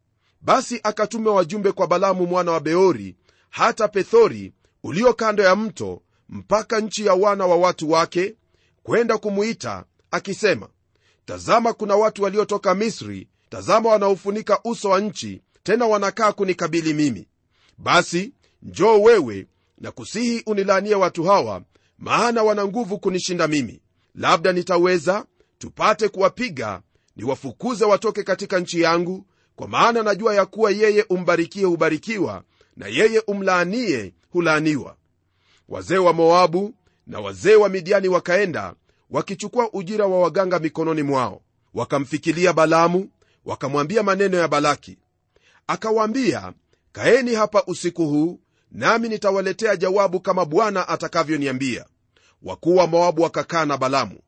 Basi 0.41 0.81
akatuma 0.83 1.33
wajumbe 1.33 1.73
kwa 1.73 1.87
balamu 1.87 2.27
mwana 2.27 2.53
wa 2.53 2.61
beori 2.61 3.17
hata 3.50 3.89
pethori 3.89 4.53
ulio 4.83 5.15
kando 5.15 5.43
ya 5.43 5.57
mto 5.57 6.03
mpaka 6.29 6.81
nchi 6.81 7.07
ya 7.07 7.15
wana 7.15 7.47
wa 7.47 7.57
watu 7.57 7.91
wake 7.91 8.35
kwenda 8.83 9.19
kumuita 9.19 9.85
akisema 10.11 10.69
tazama 11.25 11.73
kuna 11.73 11.97
watu 11.97 12.23
waliotoka 12.23 12.75
misri. 12.75 13.29
Tazama 13.50 13.91
wanaofunika 13.91 14.61
uso 14.65 14.89
wa 14.91 15.00
nchi 15.00 15.43
tena 15.62 15.87
wanakaa 15.87 16.33
kunikabili 16.33 16.95
mimi. 16.95 17.29
Basi 17.79 18.33
njoo 18.62 19.00
wewe 19.03 19.47
na 19.79 19.91
kusihi 19.93 20.43
unilaanie 20.47 20.95
watu 20.95 21.25
hawa 21.25 21.62
maana 21.99 22.43
wana 22.43 22.65
nguvu 22.67 22.99
kunishinda 22.99 23.49
mimi 23.49 23.81
labda 24.14 24.52
nitaweza 24.52 25.25
tupate 25.59 26.09
kuwapiga 26.09 26.83
niwafukuze 27.17 27.85
watoke 27.85 28.23
katika 28.23 28.59
nchi 28.61 28.81
yangu 28.81 29.26
kwa 29.57 29.69
maana 29.69 30.02
najua 30.02 30.35
ya 30.35 30.47
kuwa 30.47 30.71
yeye 30.71 31.05
umbarikie 31.09 31.64
hubarikiwa 31.64 32.43
na 32.76 32.87
yeye 32.87 33.23
umlaanie 33.26 34.14
hulaaniwa. 34.31 34.97
Wazee 35.69 35.99
wa 35.99 36.12
moabu 36.12 36.75
na 37.07 37.21
wazee 37.21 37.55
wa 37.55 37.69
midiani 37.69 38.09
wakaenda 38.09 38.75
wakichukua 39.11 39.73
ujira 39.73 40.07
wa 40.07 40.21
waganga 40.21 40.59
mikononi 40.59 41.02
mwao. 41.02 41.43
Wakamfikilia 41.75 42.52
balamu 42.52 43.11
wakamwambia 43.45 44.02
maneno 44.02 44.37
ya 44.38 44.49
balaki. 44.49 44.99
Akawaambia 45.67 46.52
kaeni 46.93 47.35
hapa 47.35 47.62
usiku 47.67 48.07
huu 48.07 48.40
nami 48.73 49.09
nitawaletea 49.09 49.76
jawabu 49.76 50.21
kama 50.21 50.45
bwana 50.45 50.88
atakavyoniambia 50.88 51.85
wakuu 52.43 52.77
wa 52.77 52.87
moabu 52.87 53.23
wakakaa 53.23 53.65
na 53.65 53.77
balamu. 53.77 54.19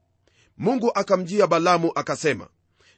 Mungu 0.59 0.91
akamjia 0.95 1.47
balamu 1.47 1.93
akasema 1.95 2.49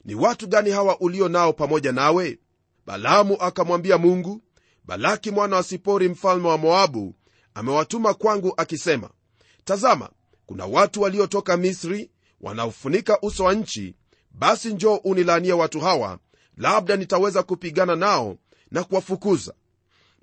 ni 0.05 0.15
watu 0.15 0.47
gani 0.47 0.71
hawa 0.71 0.99
ulio 0.99 1.29
nao 1.29 1.53
pamoja 1.53 1.91
nawe? 1.91 2.39
Balamu 2.85 3.37
akamwambia 3.41 3.97
mungu 3.97 4.41
balaki 4.83 5.31
mwana 5.31 5.55
wa 5.55 5.63
sipori 5.63 6.09
mfalme 6.09 6.47
wa 6.47 6.57
moabu 6.57 7.15
amewatuma 7.53 8.13
kwangu 8.13 8.53
akisema 8.57 9.09
tazama 9.63 10.09
kuna 10.45 10.65
watu 10.65 11.01
waliotoka 11.01 11.57
misri 11.57 12.11
wanaofunika 12.41 13.19
uso 13.21 13.43
wa 13.43 13.53
nchi 13.53 13.95
basi 14.31 14.73
njoo 14.73 14.95
unilaania 14.95 15.55
watu 15.55 15.79
hawa 15.79 16.19
labda 16.57 16.95
nitaweza 16.95 17.43
kupigana 17.43 17.95
nao 17.95 18.37
na 18.71 18.83
kuwafukuza 18.83 19.53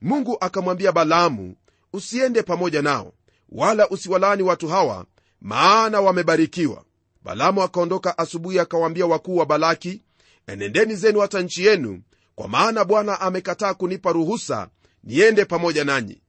mungu 0.02 0.36
akamwambia 0.40 0.92
balaamu 0.92 1.56
usiende 1.92 2.42
pamoja 2.42 2.82
nao 2.82 3.12
wala 3.52 3.88
usiwalaani 3.88 4.42
watu 4.42 4.68
hawa 4.68 5.06
maana 5.40 6.00
wamebarikiwa. 6.00 6.84
Balamu 7.22 7.62
akaondoka 7.62 8.18
asubuhi 8.18 8.58
akawaambia 8.58 9.06
wakuu 9.06 9.36
wa 9.36 9.46
balaki 9.46 10.02
enendeni 10.46 10.96
zenu 10.96 11.20
hata 11.20 11.40
nchi 11.42 11.66
yenu 11.66 12.02
kwa 12.34 12.48
maana 12.48 12.84
bwana 12.84 13.20
amekataa 13.20 13.74
kunipa 13.74 14.12
ruhusa 14.12 14.68
niende 15.04 15.44
pamoja 15.44 15.84
nanyi. 15.84 16.22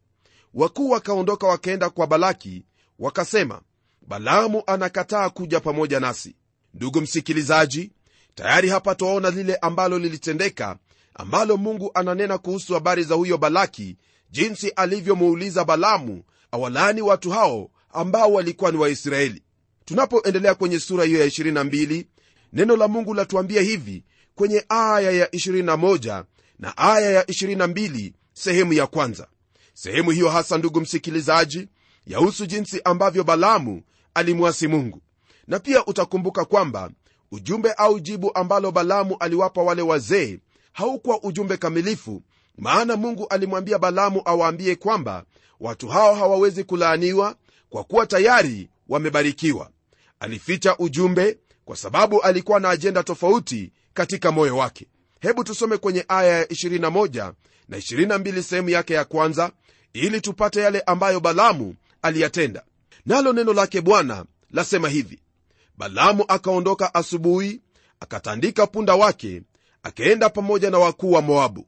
Wakuu 0.53 0.89
wakaondoka 0.89 1.47
wakaenda 1.47 1.89
kwa 1.89 2.07
balaki 2.07 2.65
wakasema 2.99 3.61
balaamu 4.07 4.63
anakataa 4.67 5.29
kuja 5.29 5.59
pamoja 5.59 5.99
nasi. 5.99 6.35
Ndugu 6.73 7.01
msikilizaji 7.01 7.91
tayari 8.35 8.69
hapa 8.69 8.95
twaona 8.95 9.29
lile 9.29 9.55
ambalo 9.55 9.99
lilitendeka 9.99 10.77
ambalo 11.13 11.57
mungu 11.57 11.91
ananena 11.93 12.37
kuhusu 12.37 12.73
habari 12.73 13.03
za 13.03 13.15
huyo 13.15 13.37
balaki 13.37 13.97
jinsi 14.29 14.69
alivyomuuliza 14.69 15.65
balamu 15.65 16.23
awalaani 16.57 17.01
watu 17.01 17.31
hao 17.31 17.69
ambao 17.93 18.33
walikuwa 18.33 18.72
ni 18.72 18.77
waisraeli. 18.77 19.43
Tunapoendelea 19.86 20.55
kwenye 20.55 20.79
sura 20.79 21.03
hiyo 21.03 21.19
ya 21.19 21.25
22 21.27 22.05
neno 22.53 22.75
la 22.75 22.88
mungu 22.88 23.13
latuambia 23.13 23.62
hivi 23.62 24.03
kwenye 24.36 24.65
aya 24.69 25.12
ya 25.12 25.25
21 25.25 26.24
na 26.60 26.77
aya 26.77 27.12
ya 27.12 27.24
22 27.24 28.12
sehemu 28.33 28.74
ya 28.74 28.88
kwanza. 28.88 29.27
Sehemu 29.74 30.12
hiyo 30.12 30.29
hasa 30.29 30.57
ndugu 30.57 30.81
msikilizaji 30.81 31.67
yahusu 32.07 32.45
jinsi 32.45 32.81
ambavyo 32.83 33.24
balamu 33.24 33.81
alimwasi 34.13 34.67
mungu. 34.67 35.01
Na 35.48 35.60
pia 35.60 35.86
utakumbuka 35.86 36.45
kwamba 36.45 36.91
ujumbe 37.31 37.72
au 37.72 38.00
jibu 38.00 38.31
ambalo 38.36 38.72
balamu 38.72 39.17
aliwapa 39.19 39.62
wale 39.62 39.81
wazee 39.81 40.39
haukuwa 40.74 41.24
ujumbe 41.24 41.57
kamilifu 41.57 42.22
maana 42.57 42.95
mungu 42.95 43.27
alimwambia 43.27 43.79
balamu 43.79 44.22
awaambie 44.25 44.75
kwamba 44.75 45.25
watu 45.60 45.88
hao 45.88 46.15
hawawezi 46.15 46.63
kulaaniwa 46.63 47.36
kwa 47.69 47.83
kuwa 47.83 48.05
tayari 48.05 48.69
wamebarikiwa. 48.89 49.69
Alificha 50.19 50.77
ujumbe 50.77 51.38
kwa 51.65 51.75
sababu 51.75 52.22
alikuwa 52.22 52.60
na 52.60 52.69
ajenda 52.69 53.03
tofauti 53.03 53.72
katika 53.93 54.31
moyo 54.31 54.57
wake. 54.57 54.88
Hebu 55.19 55.43
tusome 55.43 55.77
kwenye 55.77 56.05
aya 56.07 56.38
ya 56.38 56.43
21 56.45 57.33
na 57.69 57.77
22 57.77 58.41
sehemu 58.41 58.69
yake 58.69 58.93
ya 58.93 59.05
kwanza 59.05 59.51
ili 59.93 60.22
tupate 60.22 60.62
yale 60.62 60.81
ambayo 60.81 61.19
balamu 61.19 61.75
aliyatenda. 62.01 62.63
Nalo 63.05 63.33
neno 63.33 63.53
lake 63.53 63.81
bwana 63.81 64.25
lasema 64.51 64.89
hivi. 64.89 65.19
Balamu 65.77 66.25
akaondoka 66.27 66.93
asubuhi 66.93 67.62
akatandika 68.00 68.67
punda 68.67 68.95
wake 68.95 69.41
akaenda 69.83 70.29
pamoja 70.29 70.69
na 70.69 70.79
wakuu 70.79 71.12
wa 71.12 71.22
moabu. 71.22 71.67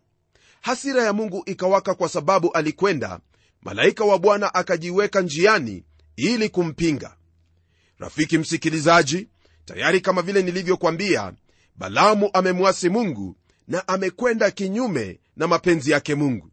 Hasira 0.62 1.04
ya 1.04 1.13
mungu 1.13 1.44
ikawaka 1.46 1.94
kwa 1.94 2.10
sababu 2.10 2.51
alikwenda 2.51 3.20
malaika 3.65 4.05
wa 4.05 4.19
bwana 4.19 4.53
akajiweka 4.53 5.22
njiani 5.22 5.84
ili 6.15 6.50
kumpinga. 6.50 7.15
Rafiki 8.00 8.38
msikilizaji 8.38 9.27
tayari 9.65 10.01
kama 10.01 10.22
vile 10.22 10.41
nilivyokwambia 10.43 11.34
balamu 11.75 12.29
amemwasi 12.34 12.89
mungu 12.89 13.36
na 13.67 13.88
amekwenda 13.88 14.51
kinyume 14.51 15.19
na 15.38 15.48
mapenzi 15.48 15.91
yake 15.91 16.15
mungu. 16.15 16.51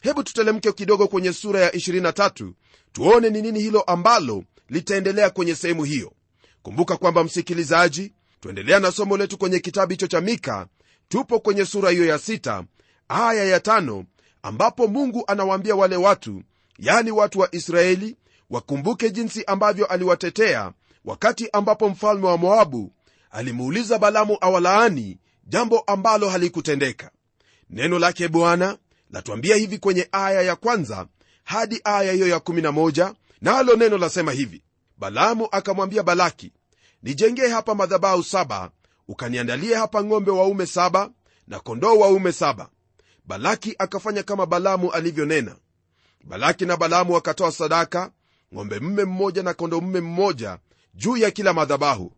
Hebu 0.00 0.22
tutelemke 0.22 0.72
kidogo 0.72 1.08
kwenye 1.08 1.32
sura 1.32 1.60
ya 1.60 1.70
23 1.70 2.52
tuone 2.92 3.30
ni 3.30 3.42
nini 3.42 3.60
hilo 3.60 3.80
ambalo 3.80 4.44
litaendelea 4.68 5.30
kwenye 5.30 5.54
sehemu 5.54 5.84
hiyo. 5.84 6.12
Kumbuka 6.62 6.96
kwamba 6.96 7.24
msikilizaji 7.24 8.12
tuendelea 8.40 8.80
na 8.80 8.92
somo 8.92 9.16
letu 9.16 9.38
kwenye 9.38 9.58
kitabu 9.58 9.90
hicho 9.90 10.06
cha 10.06 10.20
mika. 10.20 10.66
Tupo 11.08 11.40
kwenye 11.40 11.64
sura 11.66 11.90
hiyo 11.90 12.04
ya 12.04 12.16
6 12.16 12.64
aya 13.08 13.44
ya 13.44 13.58
5 13.58 14.04
ambapo 14.42 14.86
mungu 14.88 15.24
anawaambia 15.26 15.74
wale 15.76 15.96
watu 15.96 16.42
yani 16.78 17.10
watu 17.10 17.38
wa 17.38 17.54
israeli 17.54 18.16
wakumbuke 18.50 19.10
jinsi 19.10 19.44
ambavyo 19.44 19.86
aliwatetea 19.86 20.72
wakati 21.04 21.48
ambapo 21.52 21.88
mfalme 21.88 22.26
wa 22.26 22.38
moabu 22.38 22.92
alimuuliza 23.30 23.98
balamu 23.98 24.38
awalaani 24.40 25.18
jambo 25.46 25.78
ambalo 25.80 26.28
halikutendeka. 26.28 27.10
Neno 27.70 27.98
lake 27.98 28.28
bwana 28.28 28.78
latuambia 29.10 29.56
hivi 29.56 29.78
kwenye 29.78 30.08
aya 30.12 30.42
ya 30.42 30.56
kwanza 30.56 31.06
hadi 31.44 31.80
aya 31.84 32.12
hiyo 32.12 32.28
ya 32.28 32.36
11 32.38 33.14
nalo 33.40 33.76
neno 33.76 33.98
lasema 33.98 34.32
hivi. 34.32 34.62
Balaamu 34.98 35.48
akamwambia 35.52 36.02
balaki 36.02 36.52
nijengee 37.02 37.48
hapa 37.48 37.74
madhabahu 37.74 38.22
saba 38.22 38.70
ukaniandalie 39.08 39.74
hapa 39.74 40.04
ng'ombe 40.04 40.30
waume 40.30 40.66
saba 40.66 41.10
na 41.48 41.60
kondoo 41.60 41.98
waume 41.98 42.32
saba. 42.32 42.68
Balaki 43.26 43.74
akafanya 43.78 44.22
kama 44.22 44.46
balaamu 44.46 44.90
alivyonena 44.92 45.56
balaki 46.24 46.66
na 46.66 46.76
balaamu 46.76 47.12
wakatoa 47.12 47.52
sadaka 47.52 48.10
ng'ombe 48.54 48.80
mme 48.80 49.04
mmoja 49.04 49.42
na 49.42 49.54
kondoo 49.54 49.80
mme 49.80 50.00
mmoja 50.00 50.58
juu 50.94 51.16
ya 51.16 51.30
kila 51.30 51.52
madhabahu. 51.52 52.12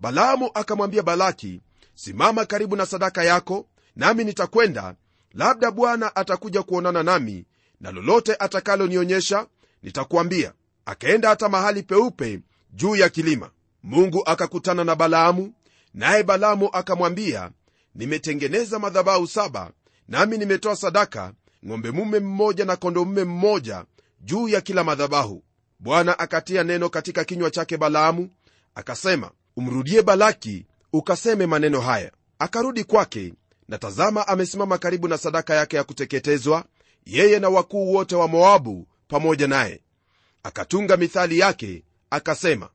Balaamu 0.00 0.50
akamwambia 0.54 1.02
balaki 1.02 1.60
simama 1.94 2.46
karibu 2.46 2.76
na 2.76 2.86
sadaka 2.86 3.24
yako 3.24 3.66
nami 3.96 4.24
nitakwenda. 4.24 4.94
Labda 5.34 5.70
bwana 5.70 6.16
atakuja 6.16 6.62
kuonana 6.62 7.02
nami 7.02 7.44
na 7.80 7.90
lolote 7.92 8.36
atakalonionyesha 8.38 9.46
nitakuambia. 9.82 10.52
Akaenda 10.86 11.28
hata 11.28 11.48
mahali 11.48 11.82
peupe 11.82 12.40
juu 12.72 12.96
ya 12.96 13.08
kilima. 13.08 13.50
Mungu 13.82 14.22
akakutana 14.26 14.84
na 14.84 14.94
balaamu 14.96 15.52
naye 15.94 16.22
balaamu 16.22 16.68
akamwambia 16.72 17.50
nimetengeneza 17.94 18.78
madhabahu 18.78 19.26
saba 19.26 19.70
nami 20.08 20.38
nimetoa 20.38 20.76
sadaka 20.76 21.32
ng'ombe 21.66 21.90
mume 21.90 22.20
mmoja 22.20 22.64
na 22.64 22.76
kondo 22.76 23.04
mume 23.04 23.24
mmoja 23.24 23.84
juu 24.20 24.48
ya 24.48 24.60
kila 24.60 24.84
madhabahu. 24.84 25.42
Bwana 25.78 26.18
akatia 26.18 26.64
neno 26.64 26.88
katika 26.88 27.24
kinywa 27.24 27.50
chake 27.50 27.76
balaamu 27.76 28.30
akasema 28.74 29.30
umrudie 29.56 30.02
balaki 30.02 30.66
ukaseme 30.92 31.46
maneno 31.46 31.80
haya. 31.80 32.12
Akarudi 32.38 32.84
kwake 32.84 33.34
na 33.68 33.78
tazama 33.78 34.28
amesimama 34.28 34.78
karibu 34.78 35.08
na 35.08 35.18
sadaka 35.18 35.54
yake 35.54 35.76
ya 35.76 35.84
kuteketezwa 35.84 36.64
yeye 37.06 37.38
na 37.38 37.48
wakuu 37.48 37.92
wote 37.94 38.16
wa 38.16 38.28
moabu 38.28 38.86
pamoja 39.08 39.46
naye. 39.48 39.80
Akatunga 40.42 40.96
mithali 40.96 41.38
yake 41.38 41.84
akasema 42.10 42.68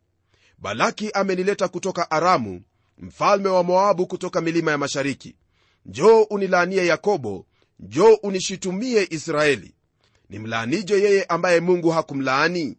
balaki 0.58 1.12
amenileta 1.12 1.68
kutoka 1.68 2.12
aramu 2.12 2.62
mfalme 2.98 3.50
wa 3.50 3.64
moabu 3.64 4.08
kutoka 4.08 4.42
milima 4.42 4.72
ya 4.72 4.78
mashariki. 4.78 5.36
Njoo 5.86 6.22
unilaanie 6.22 6.86
yakobo 6.86 7.46
njoo 7.80 8.14
unishitumie 8.24 9.08
israeli. 9.10 9.76
Nimlaanije 10.30 10.94
yeye 11.02 11.24
ambaye 11.24 11.60
mungu 11.60 11.90
hakumlaani? 11.90 12.78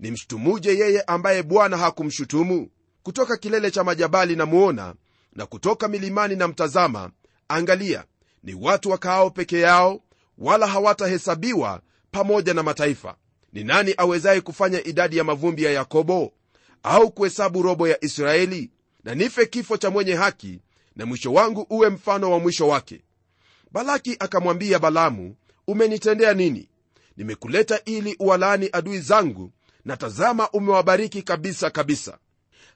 Nimshutumuje 0.00 0.70
yeye 0.78 1.02
ambaye 1.02 1.42
bwana 1.42 1.76
hakumshutumu? 1.76 2.68
Kutoka 3.02 3.36
kilele 3.36 3.70
cha 3.70 3.84
majabali 3.84 4.36
namuona 4.36 4.94
na 5.32 5.46
kutoka 5.46 5.88
milimani 5.88 6.36
na 6.36 6.48
mtazama 6.48 7.10
angalia 7.48 8.04
ni 8.42 8.54
watu 8.54 8.90
wakaao 8.90 9.30
peke 9.30 9.60
yao 9.60 10.00
wala 10.38 10.66
hawatahesabiwa 10.66 11.80
pamoja 12.10 12.54
na 12.54 12.62
mataifa. 12.62 13.16
Ni 13.52 13.64
nani 13.64 13.94
awezaye 13.96 14.40
kufanya 14.40 14.84
idadi 14.84 15.16
ya 15.16 15.24
mavumbi 15.24 15.62
ya 15.64 15.70
yakobo? 15.72 16.32
Au 16.82 17.10
kuhesabu 17.10 17.62
robo 17.62 17.88
ya 17.88 18.04
israeli? 18.04 18.70
Na 19.04 19.14
nife 19.14 19.46
kifo 19.46 19.76
cha 19.76 19.90
mwenye 19.90 20.14
haki 20.14 20.60
na 20.96 21.06
mwisho 21.06 21.32
wangu 21.32 21.66
uwe 21.70 21.90
mfano 21.90 22.30
wa 22.30 22.38
mwisho 22.38 22.68
wake 22.68 23.00
balaki 23.74 24.16
akamwambia 24.18 24.78
balamu 24.78 25.36
umenitendea 25.66 26.34
nini? 26.34 26.68
Nimekuleta 27.16 27.80
ili 27.84 28.16
uwalaani 28.20 28.68
adui 28.72 28.98
zangu 28.98 29.50
na 29.84 29.96
tazama 29.96 30.50
umewabariki 30.50 31.22
kabisa 31.22 31.70
kabisa. 31.70 32.18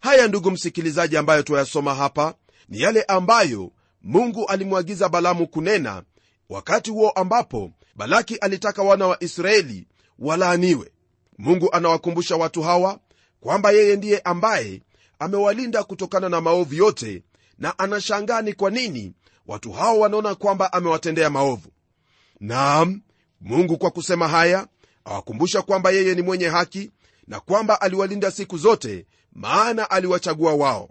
Haya 0.01 0.29
ndugu 0.29 0.51
msikilizaji 0.51 1.17
ambayo 1.17 1.43
tuyasoma 1.43 1.95
hapa 1.95 2.35
ni 2.69 2.81
yale 2.81 3.03
ambayo 3.03 3.73
mungu 4.03 4.47
alimwagiza 4.47 5.09
balamu 5.09 5.47
kunena 5.47 6.03
wakati 6.49 6.91
huo 6.91 7.11
ambapo 7.11 7.71
balaki 7.97 8.37
alitaka 8.37 8.83
wana 8.83 9.07
wa 9.07 9.23
israeli 9.23 9.87
walaaniwe. 10.19 10.93
Mungu 11.39 11.73
anawakumbusha 11.73 12.37
watu 12.37 12.63
hawa 12.63 12.99
kwamba 13.41 13.71
yeye 13.71 13.97
ndiye 13.97 14.19
ambaye 14.19 14.83
amewalinda 15.19 15.85
kutokana 15.85 16.29
na 16.29 16.41
maovu 16.41 16.75
yote 16.75 17.23
na 17.59 17.79
anashangaa 17.79 18.43
ni 18.43 18.53
kwa 18.53 18.71
nini 18.71 19.13
watu 19.49 19.73
hao 19.73 19.99
wanaona 20.01 20.35
kwamba 20.35 20.73
amewatendea 20.73 21.31
maovu. 21.31 21.69
Naam 22.41 23.01
mungu 23.41 23.79
kwa 23.79 23.91
kusema 23.91 24.29
haya 24.29 24.67
awakumbusha 25.05 25.63
kwamba 25.63 25.91
yeye 25.91 26.15
ni 26.15 26.23
mwenye 26.23 26.49
haki 26.49 26.91
na 27.27 27.41
kwamba 27.41 27.81
aliwalinda 27.81 28.31
siku 28.31 28.59
zote 28.59 29.07
maana 29.33 29.91
aliwachagua 29.91 30.55
wao. 30.55 30.91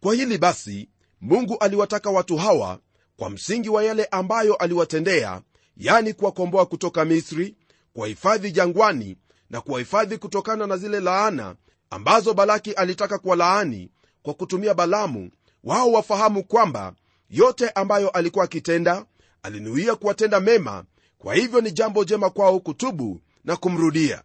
Kwa 0.00 0.14
hili 0.14 0.38
basi 0.38 0.88
mungu 1.20 1.56
aliwataka 1.60 2.10
watu 2.10 2.36
hawa 2.36 2.78
kwa 3.16 3.30
msingi 3.30 3.68
wa 3.68 3.84
yale 3.84 4.04
ambayo 4.04 4.54
aliwatendea 4.54 5.40
yani 5.76 6.12
kuwakomboa 6.14 6.66
kutoka 6.66 7.04
misri 7.04 7.56
kuwahifadhi 7.92 8.52
jangwani 8.52 9.16
na 9.50 9.60
kuwahifadhi 9.60 10.18
kutokana 10.18 10.66
na 10.66 10.76
zile 10.76 11.00
laana 11.00 11.56
ambazo 11.90 12.34
balaki 12.34 12.72
alitaka 12.72 13.18
kuwalaani 13.18 13.90
kwa 14.22 14.34
kutumia 14.34 14.74
balamu 14.74 15.30
wao 15.64 15.92
wafahamu 15.92 16.44
kwamba 16.44 16.94
yote 17.30 17.68
ambayo 17.70 18.08
alikuwa 18.10 18.44
akitenda 18.44 19.04
alinuia 19.42 19.94
kuwatenda 19.94 20.40
mema. 20.40 20.84
Kwa 21.18 21.34
hivyo 21.34 21.60
ni 21.60 21.72
jambo 21.72 22.04
jema 22.04 22.30
kwao 22.30 22.60
kutubu 22.60 23.20
na 23.44 23.56
kumrudia. 23.56 24.22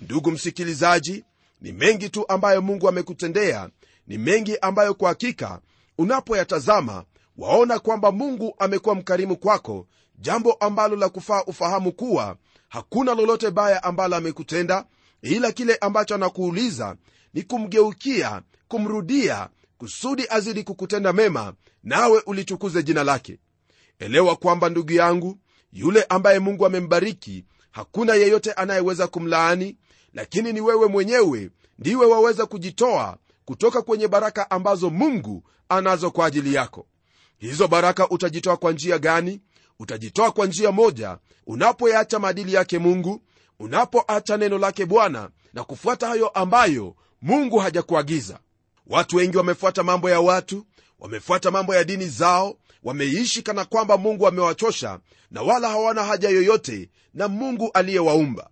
Ndugu 0.00 0.30
msikilizaji 0.30 1.24
ni 1.60 1.72
mengi 1.72 2.08
tu 2.08 2.24
ambayo 2.28 2.62
mungu 2.62 2.88
amekutendea 2.88 3.68
ni 4.06 4.18
mengi 4.18 4.56
ambayo 4.58 4.94
kwa 4.94 5.08
hakika 5.08 5.60
unapoyatazama 5.98 7.04
waona 7.36 7.78
kwamba 7.78 8.12
mungu 8.12 8.54
amekuwa 8.58 8.94
mkarimu 8.94 9.36
kwako 9.36 9.86
jambo 10.18 10.52
ambalo 10.52 10.96
la 10.96 11.08
kufaa 11.08 11.42
ufahamu 11.46 11.92
kuwa 11.92 12.36
hakuna 12.68 13.14
lolote 13.14 13.50
baya 13.50 13.82
ambalo 13.82 14.16
amekutenda 14.16 14.84
ila 15.22 15.52
kile 15.52 15.76
ambacho 15.76 16.14
anakuuliza 16.14 16.96
ni 17.34 17.42
kumgeukia 17.42 18.42
kumrudia 18.68 19.48
kusudi 19.78 20.26
azidi 20.30 20.62
kukutenda 20.62 21.12
mema 21.12 21.54
nawe 21.82 22.22
ulitukuze 22.26 22.82
jina 22.82 23.04
lake. 23.04 23.38
Elewa 23.98 24.36
kwamba 24.36 24.68
ndugu 24.68 24.92
yangu 24.92 25.38
yule 25.72 26.02
ambaye 26.02 26.38
mungu 26.38 26.66
amembariki 26.66 27.44
hakuna 27.70 28.14
yeyote 28.14 28.52
anayeweza 28.52 29.06
kumlaani 29.06 29.76
lakini 30.14 30.52
ni 30.52 30.60
wewe 30.60 30.86
mwenyewe 30.88 31.50
ndiwe 31.78 32.06
waweza 32.06 32.46
kujitoa 32.46 33.16
kutoka 33.44 33.82
kwenye 33.82 34.08
baraka 34.08 34.50
ambazo 34.50 34.90
mungu 34.90 35.42
anazo 35.68 36.10
kwa 36.10 36.26
ajili 36.26 36.54
yako. 36.54 36.86
Hizo 37.38 37.68
baraka 37.68 38.08
utajitoa 38.08 38.56
kwa 38.56 38.72
njia 38.72 38.98
gani? 38.98 39.40
Utajitoa 39.78 40.32
kwa 40.32 40.46
njia 40.46 40.72
moja 40.72 41.18
unapoyaacha 41.46 42.18
maadili 42.18 42.52
yake 42.54 42.78
mungu 42.78 43.22
unapoacha 43.58 44.36
neno 44.36 44.58
lake 44.58 44.86
bwana 44.86 45.30
na 45.52 45.64
kufuata 45.64 46.08
hayo 46.08 46.28
ambayo 46.28 46.94
mungu 47.22 47.58
hajakuagiza 47.58 48.38
watu 48.88 49.16
wengi 49.16 49.36
wamefuata 49.36 49.82
mambo 49.82 50.10
ya 50.10 50.20
watu 50.20 50.66
wamefuata 50.98 51.50
mambo 51.50 51.74
ya 51.74 51.84
dini 51.84 52.06
zao 52.06 52.58
wameishi 52.82 53.42
kana 53.42 53.64
kwamba 53.64 53.96
mungu 53.98 54.26
amewachosha 54.26 55.00
na 55.30 55.42
wala 55.42 55.68
hawana 55.68 56.04
haja 56.04 56.28
yoyote 56.28 56.90
na 57.14 57.28
mungu 57.28 57.70
aliyewaumba. 57.74 58.50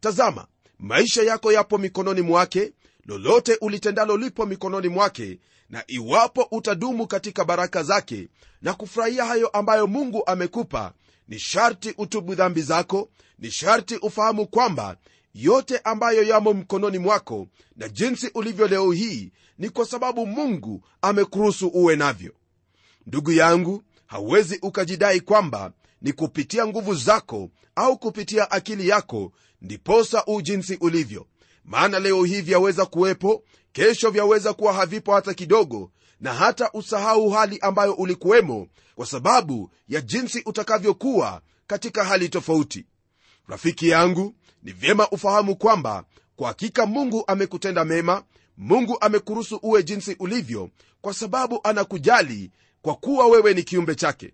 Tazama 0.00 0.46
maisha 0.78 1.22
yako 1.22 1.52
yapo 1.52 1.78
mikononi 1.78 2.20
mwake 2.20 2.72
lolote 3.06 3.58
ulitendalo 3.60 4.16
lipo 4.16 4.46
mikononi 4.46 4.88
mwake 4.88 5.38
na 5.70 5.84
iwapo 5.86 6.48
utadumu 6.50 7.06
katika 7.06 7.44
baraka 7.44 7.82
zake 7.82 8.28
na 8.62 8.74
kufurahia 8.74 9.24
hayo 9.24 9.48
ambayo 9.48 9.86
mungu 9.86 10.22
amekupa 10.26 10.92
ni 11.28 11.38
sharti 11.38 11.94
utubu 11.98 12.34
dhambi 12.34 12.62
zako 12.62 13.08
ni 13.38 13.50
sharti 13.50 13.96
ufahamu 13.96 14.46
kwamba 14.46 14.96
yote 15.34 15.78
ambayo 15.78 16.22
yamo 16.22 16.52
mkononi 16.52 16.98
mwako 16.98 17.46
na 17.76 17.88
jinsi 17.88 18.30
ulivyo 18.34 18.68
leo 18.68 18.92
hii 18.92 19.32
ni 19.58 19.70
kwa 19.70 19.86
sababu 19.86 20.26
mungu 20.26 20.82
amekuruhusu 21.02 21.68
uwe 21.68 21.96
navyo. 21.96 22.32
Ndugu 23.06 23.32
yangu 23.32 23.82
hauwezi 24.06 24.58
ukajidai 24.62 25.20
kwamba 25.20 25.72
ni 26.02 26.12
kupitia 26.12 26.66
nguvu 26.66 26.94
zako 26.94 27.50
au 27.76 27.98
kupitia 27.98 28.50
akili 28.50 28.88
yako 28.88 29.32
ndiposa 29.62 30.24
u 30.26 30.42
jinsi 30.42 30.76
ulivyo. 30.80 31.26
Maana 31.64 31.98
leo 31.98 32.24
hii 32.24 32.40
vyaweza 32.40 32.86
kuwepo 32.86 33.44
kesho 33.72 34.10
vyaweza 34.10 34.52
kuwa 34.52 34.72
havipo 34.72 35.14
hata 35.14 35.34
kidogo 35.34 35.90
na 36.20 36.34
hata 36.34 36.70
usahau 36.72 37.30
hali 37.30 37.58
ambayo 37.58 37.92
ulikuwemo 37.92 38.66
kwa 38.94 39.06
sababu 39.06 39.70
ya 39.88 40.00
jinsi 40.00 40.42
utakavyokuwa 40.46 41.42
katika 41.66 42.04
hali 42.04 42.28
tofauti 42.28 42.86
rafiki 43.48 43.88
yangu 43.88 44.34
ni 44.62 44.72
vyema 44.72 45.08
ufahamu 45.10 45.56
kwamba 45.56 46.04
kwa 46.36 46.48
hakika 46.48 46.86
mungu 46.86 47.24
amekutenda 47.26 47.84
mema 47.84 48.22
mungu 48.56 48.96
amekuruhusu 49.00 49.56
uwe 49.62 49.82
jinsi 49.82 50.16
ulivyo 50.18 50.70
kwa 51.00 51.14
sababu 51.14 51.60
anakujali 51.64 52.50
kwa 52.82 52.94
kuwa 52.94 53.26
wewe 53.26 53.54
ni 53.54 53.62
kiumbe 53.62 53.94
chake. 53.94 54.32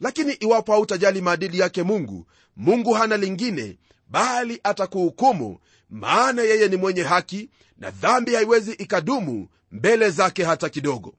Lakini 0.00 0.32
iwapo 0.32 0.72
hautajali 0.72 1.20
maadili 1.20 1.58
yake 1.58 1.82
mungu 1.82 2.26
mungu 2.56 2.92
hana 2.92 3.16
lingine 3.16 3.78
bali 4.08 4.60
atakuhukumu 4.62 5.58
maana 5.90 6.42
yeye 6.42 6.68
ni 6.68 6.76
mwenye 6.76 7.02
haki 7.02 7.50
na 7.78 7.90
dhambi 7.90 8.34
haiwezi 8.34 8.72
ikadumu 8.72 9.48
mbele 9.72 10.10
zake 10.10 10.44
hata 10.44 10.68
kidogo. 10.68 11.14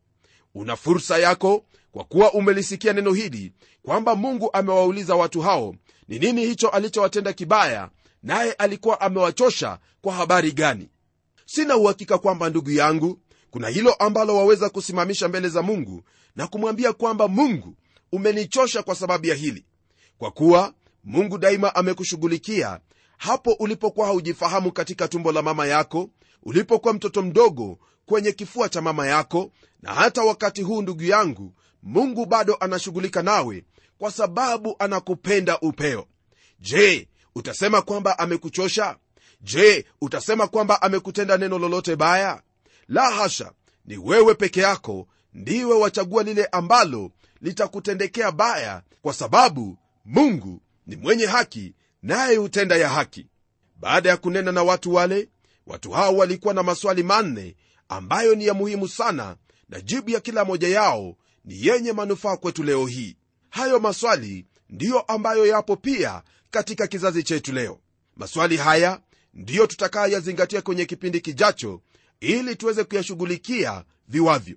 Una 0.56 0.76
fursa 0.76 1.18
yako 1.18 1.66
kwa 1.92 2.04
kuwa 2.04 2.34
umelisikia 2.34 2.94
neno 2.94 3.14
hili 3.14 3.54
kwamba 3.84 4.16
mungu 4.16 4.50
amewauliza 4.54 5.16
watu 5.16 5.42
hao 5.42 5.76
ni 6.08 6.20
nini 6.20 6.46
hicho 6.46 6.70
alichowatenda 6.70 7.34
kibaya 7.34 7.90
naye 8.24 8.52
alikuwa 8.54 9.02
amewachosha 9.02 9.80
kwa 10.02 10.14
habari 10.14 10.52
gani? 10.52 10.90
Sina 11.46 11.78
uhakika 11.78 12.18
kwamba 12.18 12.50
ndugu 12.50 12.72
yangu 12.72 13.20
kuna 13.52 13.68
hilo 13.68 13.94
ambalo 13.94 14.36
waweza 14.36 14.70
kusimamisha 14.70 15.28
mbele 15.28 15.50
za 15.50 15.62
mungu 15.62 16.04
na 16.36 16.48
kumwambia 16.48 16.94
kwamba 16.94 17.28
mungu 17.28 17.76
umenichosha 18.12 18.84
kwa 18.84 18.96
sababu 18.96 19.26
ya 19.26 19.36
hili. 19.36 19.66
Kwa 20.18 20.32
kuwa 20.32 20.74
mungu 21.04 21.38
daima 21.38 21.76
amekushughulikia 21.76 22.80
hapo 23.18 23.52
ulipokuwa 23.60 24.08
haujifahamu 24.08 24.72
katika 24.72 25.08
tumbo 25.08 25.32
la 25.32 25.42
mama 25.42 25.66
yako 25.68 26.10
ulipokuwa 26.44 26.94
mtoto 26.94 27.22
mdogo 27.22 27.80
kwenye 28.06 28.32
kifua 28.32 28.70
cha 28.70 28.82
mama 28.82 29.08
yako 29.08 29.52
na 29.82 29.94
hata 29.94 30.24
wakati 30.24 30.62
huu 30.62 30.82
ndugu 30.82 31.04
yangu 31.04 31.54
mungu 31.84 32.26
bado 32.26 32.56
anashughulika 32.60 33.22
nawe 33.24 33.64
kwa 33.98 34.12
sababu 34.12 34.76
anakupenda 34.80 35.60
upeo. 35.60 36.06
Je 36.60 37.08
utasema 37.36 37.82
kwamba 37.82 38.20
amekuchosha? 38.20 38.98
Je 39.42 39.86
utasema 40.02 40.48
kwamba 40.48 40.82
amekutenda 40.82 41.38
neno 41.38 41.60
lolote 41.60 41.96
baya? 41.96 42.42
La 42.88 43.12
hasha 43.12 43.52
ni 43.86 43.98
wewe 43.98 44.36
peke 44.36 44.60
yako 44.62 45.08
ndiwe 45.34 45.74
wachagua 45.76 46.24
lile 46.24 46.46
ambalo 46.46 47.12
litakutendekea 47.42 48.32
baya 48.32 48.82
kwa 49.02 49.14
sababu 49.14 49.78
mungu 50.06 50.62
ni 50.88 50.96
mwenye 50.96 51.26
haki 51.26 51.74
naye 52.04 52.36
hutenda 52.38 52.76
ya 52.76 52.90
haki. 52.90 53.28
Baada 53.76 54.10
ya 54.10 54.18
kunena 54.18 54.52
na 54.52 54.64
watu 54.64 54.94
wale 54.94 55.30
watu 55.68 55.92
hao 55.92 56.18
walikuwa 56.18 56.54
na 56.54 56.64
maswali 56.64 57.04
manne 57.04 57.56
ambayo 57.90 58.36
ni 58.36 58.46
ya 58.46 58.54
muhimu 58.54 58.88
sana 58.88 59.36
na 59.70 59.82
jibu 59.82 60.10
ya 60.10 60.20
kila 60.20 60.46
moja 60.46 60.68
yao 60.68 61.16
ni 61.50 61.68
yenye 61.68 61.94
manufaa 61.94 62.38
kwetu 62.38 62.64
leo 62.64 62.86
hii. 62.86 63.18
Hayo 63.50 63.80
maswali 63.80 64.46
ndiyo 64.70 65.00
ambayo 65.02 65.46
yapo 65.46 65.76
pia 65.76 66.24
katika 66.52 66.88
kizazi 66.88 67.24
chetu 67.24 67.52
leo. 67.54 67.80
Maswali 68.16 68.58
haya 68.58 69.02
ndiyo 69.34 69.68
tutakayazingatia 69.68 70.62
kwenye 70.62 70.86
kipindi 70.86 71.22
kijacho 71.22 71.82
ili 72.20 72.56
tuweze 72.56 72.84
kuyashughulikia 72.84 73.84
viwavyo. 74.08 74.56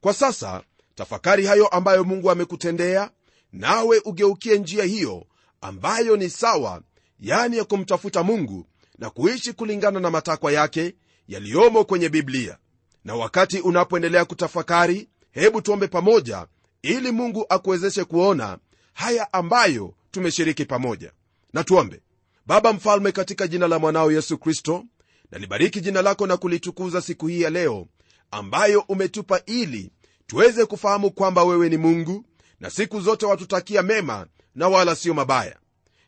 Kwa 0.00 0.14
sasa 0.14 0.62
tafakari 0.94 1.46
hayo 1.46 1.66
ambayo 1.68 2.04
mungu 2.04 2.30
amekutendea 2.30 3.10
nawe 3.52 4.00
ugeukie 4.04 4.58
njia 4.58 4.84
hiyo 4.84 5.26
ambayo 5.60 6.16
ni 6.16 6.30
sawa 6.30 6.82
yani 7.20 7.56
ya 7.56 7.64
kumtafuta 7.64 8.22
mungu 8.22 8.66
na 8.98 9.10
kuishi 9.10 9.52
kulingana 9.52 10.00
na 10.00 10.10
matakwa 10.10 10.52
yake 10.52 10.94
yaliyomo 11.28 11.84
kwenye 11.84 12.08
biblia. 12.08 12.58
Na 13.04 13.14
wakati 13.14 13.60
unapoendelea 13.60 14.24
kutafakari 14.24 15.08
hebu 15.40 15.62
tuombe 15.62 15.88
pamoja 15.88 16.46
ili 16.82 17.12
mungu 17.12 17.46
akuwezeshe 17.48 18.04
kuona 18.04 18.58
haya 18.92 19.32
ambayo 19.32 19.94
tumeshiriki 20.10 20.64
pamoja. 20.64 21.12
Na 21.52 21.64
tuombe. 21.64 22.00
Baba 22.46 22.72
mfalme 22.72 23.12
katika 23.12 23.46
jina 23.46 23.68
la 23.68 23.78
mwanao 23.78 24.12
yesu 24.12 24.38
kristo 24.38 24.84
nalibariki 25.30 25.80
jina 25.80 26.02
lako 26.02 26.26
na 26.26 26.36
kulitukuza 26.36 27.00
siku 27.00 27.26
hii 27.26 27.40
ya 27.40 27.50
leo 27.50 27.86
ambayo 28.30 28.80
umetupa 28.88 29.40
ili 29.46 29.90
tuweze 30.26 30.66
kufahamu 30.66 31.10
kwamba 31.10 31.44
wewe 31.44 31.68
ni 31.68 31.76
mungu 31.76 32.24
na 32.60 32.70
siku 32.70 33.00
zote 33.00 33.26
watutakia 33.26 33.82
mema 33.82 34.26
na 34.54 34.68
wala 34.68 34.96
sio 34.96 35.14
mabaya. 35.14 35.56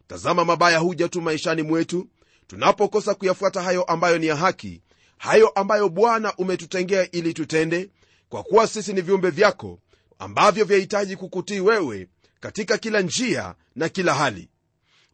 Tazama 0.07 0.45
mabaya 0.45 0.79
huja 0.79 1.09
tu 1.09 1.21
maishani 1.23 1.63
mwetu 1.63 2.09
tunapokosa 2.47 3.15
kuyafuata 3.15 3.63
hayo 3.63 3.83
ambayo 3.83 4.19
ni 4.19 4.27
ya 4.27 4.37
haki 4.37 4.83
hayo 5.19 5.49
ambayo 5.49 5.89
bwana 5.89 6.37
umetutengea 6.37 7.11
ili 7.11 7.35
tutende 7.35 7.91
kwa 8.29 8.43
kuwa 8.43 8.67
sisi 8.67 8.93
ni 8.93 9.01
viumbe 9.01 9.31
vyako 9.31 9.79
ambavyo 10.19 10.65
vyahitaji 10.65 11.17
kukutii 11.17 11.61
wewe 11.61 12.09
katika 12.41 12.79
kila 12.79 13.01
njia 13.01 13.55
na 13.77 13.89
kila 13.89 14.15
hali. 14.15 14.49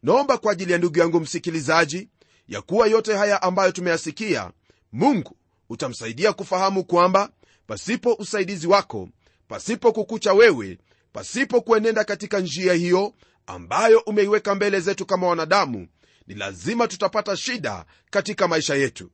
Naomba 0.03 0.37
kwa 0.37 0.51
ajili 0.51 0.71
ya 0.71 0.77
ndugu 0.77 0.99
yangu 0.99 1.19
msikilizaji 1.19 2.09
ya 2.47 2.61
kuwa 2.61 2.87
yote 2.87 3.13
haya 3.15 3.41
ambayo 3.41 3.71
tumeyasikia 3.71 4.51
mungu 4.91 5.37
utamsaidia 5.69 6.33
kufahamu 6.33 6.83
kwamba 6.83 7.29
pasipo 7.67 8.13
usaidizi 8.13 8.67
wako 8.67 9.09
pasipo 9.47 9.91
kukucha 9.91 10.33
wewe 10.33 10.77
pasipo 11.13 11.61
kuenenda 11.61 12.03
katika 12.03 12.39
njia 12.39 12.73
hiyo 12.73 13.13
ambayo 13.47 13.99
umeiweka 13.99 14.55
mbele 14.55 14.79
zetu 14.79 15.05
kama 15.05 15.27
wanadamu 15.27 15.87
ni 16.27 16.35
lazima 16.35 16.87
tutapata 16.87 17.37
shida 17.37 17.85
katika 18.09 18.47
maisha 18.47 18.75
yetu. 18.75 19.11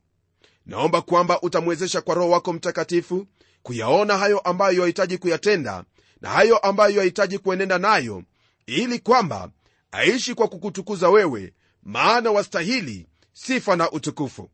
Naomba 0.66 1.02
kwamba 1.02 1.40
utamwezesha 1.40 2.00
kwa 2.00 2.14
roho 2.14 2.30
wako 2.30 2.52
mtakatifu 2.52 3.26
kuyaona 3.62 4.18
hayo 4.18 4.38
ambayo 4.38 4.80
yahitaji 4.80 5.18
kuyatenda 5.18 5.84
na 6.20 6.28
hayo 6.30 6.58
ambayo 6.58 6.96
yahitaji 6.96 7.38
kuenenda 7.38 7.78
nayo 7.78 8.22
ili 8.66 8.98
kwamba 8.98 9.50
aishi 9.92 10.34
kwa 10.34 10.48
kukutukuza 10.48 11.08
wewe 11.10 11.52
maana 11.82 12.30
wastahili 12.30 13.06
sifa 13.32 13.76
na 13.76 13.90
utukufu. 13.90 14.50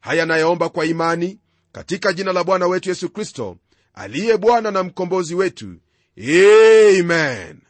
Haya 0.00 0.26
nayaomba 0.26 0.68
kwa 0.68 0.86
imani 0.86 1.38
katika 1.72 2.12
jina 2.12 2.32
la 2.32 2.44
bwana 2.44 2.66
wetu 2.66 2.88
yesu 2.88 3.10
kristo 3.10 3.56
aliye 3.94 4.36
bwana 4.36 4.70
na 4.70 4.82
mkombozi 4.82 5.34
wetu. 5.34 5.74
Amen. 6.18 7.60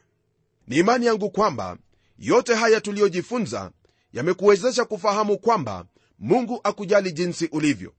Ni 0.68 0.76
imani 0.76 1.06
yangu 1.06 1.30
kwamba 1.30 1.76
yote 2.18 2.54
haya 2.54 2.80
tuliyojifunza 2.80 3.70
yamekuwezesha 4.12 4.84
kufahamu 4.84 5.38
kwamba 5.38 5.84
mungu 6.18 6.60
akujali 6.64 7.12
jinsi 7.12 7.46
ulivyo. 7.52 7.92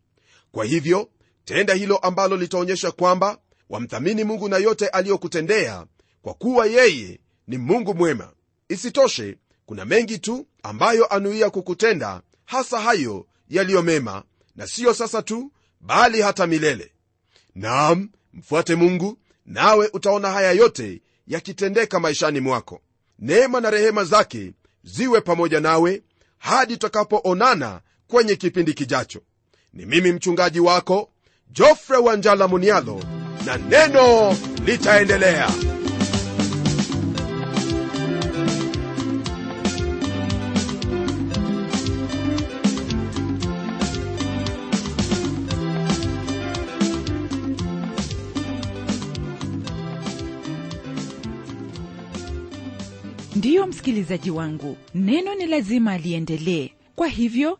Kwa 0.51 0.65
hivyo 0.65 1.09
tenda 1.45 1.73
hilo 1.73 1.97
ambalo 1.97 2.35
litaonyesha 2.37 2.91
kwamba 2.91 3.37
wamthamini 3.69 4.23
mungu 4.23 4.49
na 4.49 4.57
yote 4.57 4.87
aliyokutendea 4.87 5.85
kwa 6.21 6.33
kuwa 6.33 6.65
yeye 6.65 7.19
ni 7.47 7.57
mungu 7.57 7.93
mwema. 7.93 8.33
Isitoshe 8.69 9.37
kuna 9.65 9.85
mengi 9.85 10.17
tu 10.19 10.47
ambayo 10.63 11.05
anuia 11.05 11.49
kukutenda 11.49 12.21
hasa 12.45 12.79
hayo 12.81 13.25
yaliyo 13.49 13.81
mema 13.81 14.23
na 14.55 14.67
siyo 14.67 14.93
sasa 14.93 15.21
tu 15.21 15.51
bali 15.81 16.21
hata 16.21 16.47
milele. 16.47 16.91
Nam 17.55 18.09
mfuate 18.33 18.75
mungu 18.75 19.17
nawe 19.45 19.89
utaona 19.93 20.31
haya 20.31 20.51
yote 20.51 21.01
yakitendeka 21.27 21.99
maishani 21.99 22.39
mwako. 22.39 22.81
Neema 23.19 23.61
na 23.61 23.69
rehema 23.69 24.03
zake 24.03 24.53
ziwe 24.83 25.21
pamoja 25.21 25.59
nawe 25.59 26.01
hadi 26.37 26.73
tutakapoonana 26.73 27.81
kwenye 28.07 28.35
kipindi 28.35 28.73
kijacho. 28.73 29.21
Ni 29.73 29.85
mimi 29.85 30.11
mchungaji 30.11 30.59
wako 30.59 31.09
jofre 31.53 31.97
wanjala 31.97 32.47
munialo 32.47 32.99
na 33.45 33.57
neno 33.57 34.35
litaendelea. 34.65 35.49
Ndiyo 53.35 53.67
msikilizaji 53.67 54.31
wangu 54.31 54.77
neno 54.95 55.35
ni 55.35 55.45
lazima 55.45 55.97
liendelee. 55.97 56.69
Kwa 56.95 57.07
hivyo 57.07 57.59